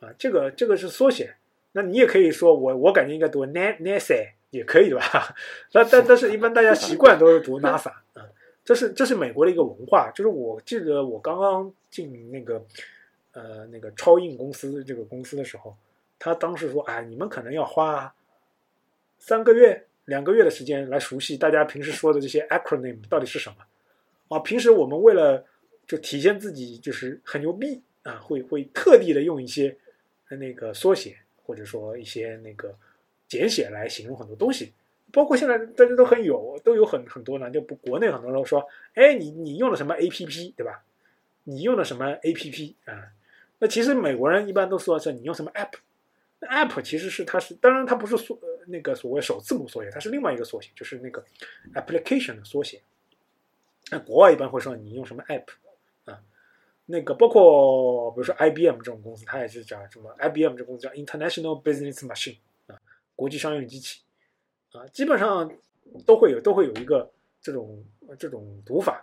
[0.00, 1.36] 啊，这个这个是缩写。
[1.72, 5.36] 那你也可以说，我我感觉应该读 NASA 也可以对吧？
[5.72, 8.26] 那但但是一般大家习惯都是读 NASA 啊。
[8.64, 10.10] 这是这是美国的一个文化。
[10.14, 12.64] 就是我记得我刚刚进那个
[13.32, 15.76] 呃那个超印公司这个公司的时候，
[16.18, 18.14] 他当时说，哎，你们可能要花
[19.18, 23.56] 三个月、两个月的时间来熟悉大家平时说的这些 acronym 到底是什么
[24.28, 24.38] 啊。
[24.40, 25.44] 平时我们为了
[25.86, 29.76] 就体现自己就是很牛逼啊，会会特地的用一些
[30.28, 32.74] 那个缩写或者说一些那个
[33.26, 34.72] 简写来形容很多东西。
[35.10, 37.50] 包括现在大家都很有，都有很很多呢。
[37.50, 40.82] 就不国内很多人说，哎，你你用的什么 A P P 对吧？
[41.44, 43.12] 你用的什么 A P P 啊？
[43.58, 45.72] 那其实美国人一般都说是你用什么 App。
[46.40, 51.24] App 其实是它是，当然它不是缩呃那个所谓首字母缩写，它是另外一个缩写，就是那个
[51.74, 52.80] application 的缩写。
[53.90, 55.46] 那国外一般会说你用什么 App
[56.04, 56.20] 啊？
[56.86, 62.80] 那个包括比如说 I B M 这种公司，它也是讲什么 I B M 这公司叫 International Business Machine 啊，
[63.16, 64.02] 国际商用机器。
[64.72, 65.50] 啊，基本上
[66.04, 67.10] 都会有，都会有一个
[67.40, 67.82] 这种
[68.18, 69.02] 这种读法，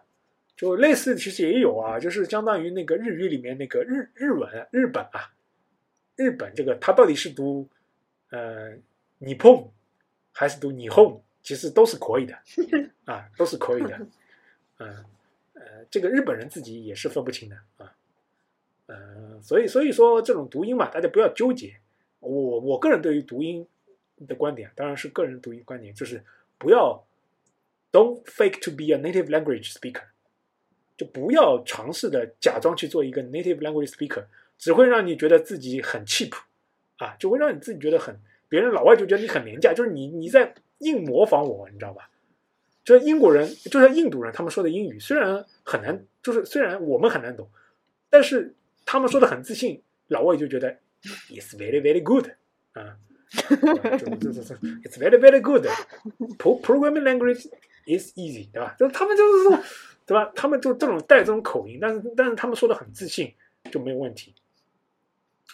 [0.55, 5.33] 就类似其实也有啊，就是相当于那个日语里面那个日日文日本啊，
[6.15, 7.67] 日本这个它到底是读
[8.29, 8.73] 呃
[9.19, 9.69] 你碰
[10.31, 12.37] 还是读你哄，其实都是可以的。
[13.05, 14.07] 啊，都是可以的，
[14.79, 15.05] 嗯
[15.53, 17.95] 呃，这个日本人自己也是分不清的啊，
[18.87, 21.75] 嗯，所以所以说这种读音嘛，大家不要纠结，
[22.19, 23.67] 我我个人对于读音。
[24.27, 26.23] 的观点当然是个人读音观点，就是
[26.57, 27.05] 不要
[27.91, 30.03] don't fake to be a native language speaker，
[30.95, 34.23] 就不要尝试的假装去做一个 native language speaker，
[34.57, 36.33] 只会让你觉得自己很 cheap
[36.97, 42.09] 啊，就会让你自己觉得很，别人老外就觉得你很廉价，就是你你在硬模仿我，你知道吧？
[42.83, 47.49] 就是英国人，就是印度人，他们说的英语虽然很难，就是虽然我们很难懂，
[48.09, 48.53] 但是
[48.85, 50.77] 他们说的很自信，老外就觉得
[51.29, 52.27] it's very very good
[52.73, 52.97] 啊。
[53.35, 53.55] 就
[53.97, 54.53] 就就是
[54.83, 55.65] it's very very good
[56.37, 57.49] pro programming language
[57.85, 58.75] is easy，对吧？
[58.79, 59.59] 就他们就是说，
[60.05, 60.31] 对吧？
[60.35, 63.33] 他们就这种带这种口音，但是但是他们说的很自信，
[63.71, 64.33] 就没有问题。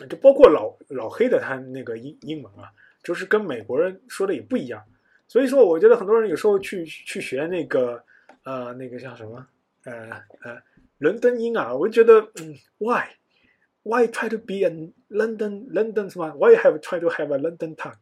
[0.07, 2.71] 就包括老老黑的他那个英英文啊，
[3.03, 4.83] 就是跟美国人说的也不一样。
[5.27, 8.03] 所以说，我觉得很多人有时候去去学那个
[8.43, 9.47] 呃那个叫什么
[9.85, 10.09] 呃
[10.43, 10.57] 呃
[10.97, 14.69] 伦敦音啊，我就觉得嗯 why？Why try to be a
[15.09, 17.93] London London 什么？Why have try to have a London tongue？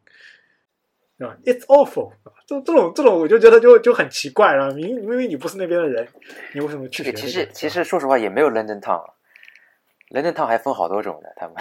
[1.18, 2.14] 是吧？It's awful
[2.48, 4.74] 这这种这种我就觉得就就很奇怪了。
[4.74, 6.08] 明明明你不是那边的人，
[6.54, 7.12] 你为什么去学？
[7.14, 8.80] 其实其实说实话也没有 London
[10.10, 11.34] tongue，London tongue 还分好多种的。
[11.36, 11.56] 他们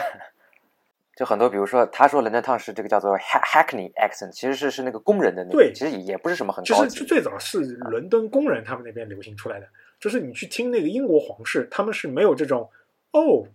[1.17, 6.91] 就很多，比如说他说 London tongue 是这个叫做 Hackney accent，其实是是那个工人的那对，其实也不是什么很高级。
[6.91, 9.67] 其实最早是伦敦工人他们那边流行出来的，
[9.99, 12.71] 就是你去听那个英国皇室，他们是没有这种
[13.13, 13.47] 哦。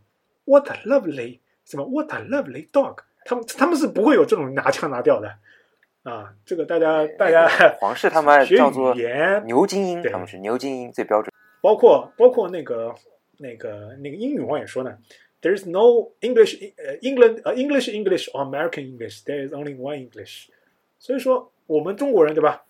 [0.46, 2.98] What a lovely 什么？What a lovely dog！
[3.24, 5.36] 他们他们是不会有这种拿腔拿调的
[6.04, 6.34] 啊。
[6.46, 7.48] 这个大家大家
[7.80, 11.32] 皇室他们叫做言牛津音，他们是牛津音最标准。
[11.62, 12.94] 包括包括那个
[13.38, 14.98] 那个那个英语王也说呢
[15.42, 19.24] ，There is no English 呃 England 呃 English English or American English.
[19.24, 20.48] There is only one English。
[21.00, 22.64] 所以说我们中国人对吧？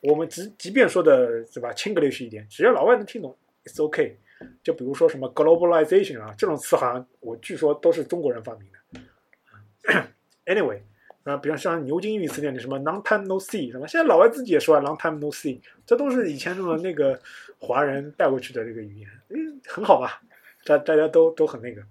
[0.00, 4.16] 我们即即便说的是吧 Chinglish 一点，只要老外能听懂，It's OK。
[4.62, 10.06] 就比如说什么 globalization 啊，这种词好像我据说都是中国人发明的。
[10.46, 10.80] Anyway，
[11.24, 17.20] 啊，比如像牛津英语词典里什么 long time no see 什么，现在老外自己也说啊 long time no see，这都是以前什么那个
[17.58, 20.22] 华人带过去的这个语言，嗯，很好吧？
[20.64, 21.82] 大大家都都很那个。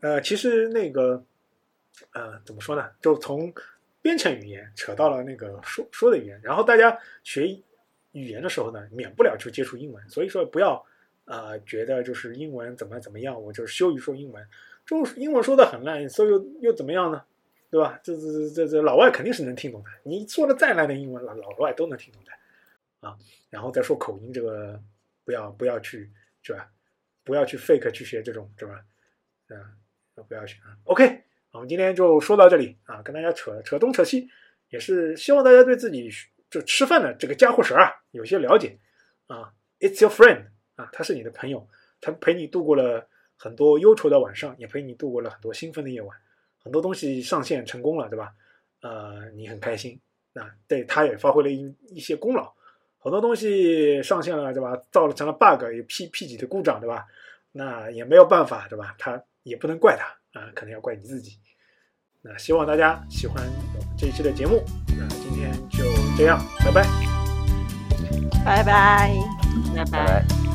[0.00, 1.22] 呃，其实那个
[2.12, 2.88] 呃怎么说呢？
[3.00, 3.52] 就从
[4.00, 7.46] 编程语言扯到了那个说说的语言，然后大家学
[8.12, 10.84] 语言的时候呢，免不了就接触英文，所以说不要。
[11.24, 14.44] 啊，觉得就是英文怎么怎么样，我就羞于说英文，
[14.84, 17.22] 就英文说的很烂，所以又又怎么样呢？
[17.72, 17.98] 对吧？
[18.02, 22.30] 这这这这老外肯定是能听懂的，你说的再烂的英文，老老外都能听懂的
[23.00, 23.16] 啊。
[23.48, 24.78] 然后再说口音，这个
[25.24, 26.10] 不要不要去
[26.42, 26.70] 是吧？
[27.24, 28.84] 不要去 fake 去学这种是吧？
[29.48, 29.56] 嗯，
[30.28, 30.76] 不要学啊。
[30.84, 34.28] OK，我们今天就说到这里啊，跟大家扯扯东扯西，
[34.68, 36.10] 也是希望大家对自己
[36.50, 38.78] 就吃饭的这个家伙事儿啊有些了解
[39.28, 39.54] 啊。
[39.80, 40.48] It's your friend。
[40.76, 41.66] 啊，他是你的朋友，
[42.02, 46.18] 他陪你度过了很多忧愁的晚上，也陪你度过了很多兴奋的夜晚。
[46.62, 48.32] 很多东西上线成功了，对吧？
[48.80, 50.00] 呃，你很开心。
[50.32, 52.52] 那对他也发挥了一一些功劳。
[52.98, 54.76] 很多东西上线了，对吧？
[54.90, 57.04] 造成了 bug，有 P P 几的故障，对吧？
[57.52, 58.94] 那也没有办法，对吧？
[58.98, 61.38] 他也不能怪他啊，可能要怪你自己。
[62.22, 64.62] 那希望大家喜欢我们这一期的节目。
[64.96, 65.84] 那今天就
[66.16, 66.86] 这样，拜拜，
[68.44, 69.12] 拜拜，
[69.74, 70.51] 拜拜。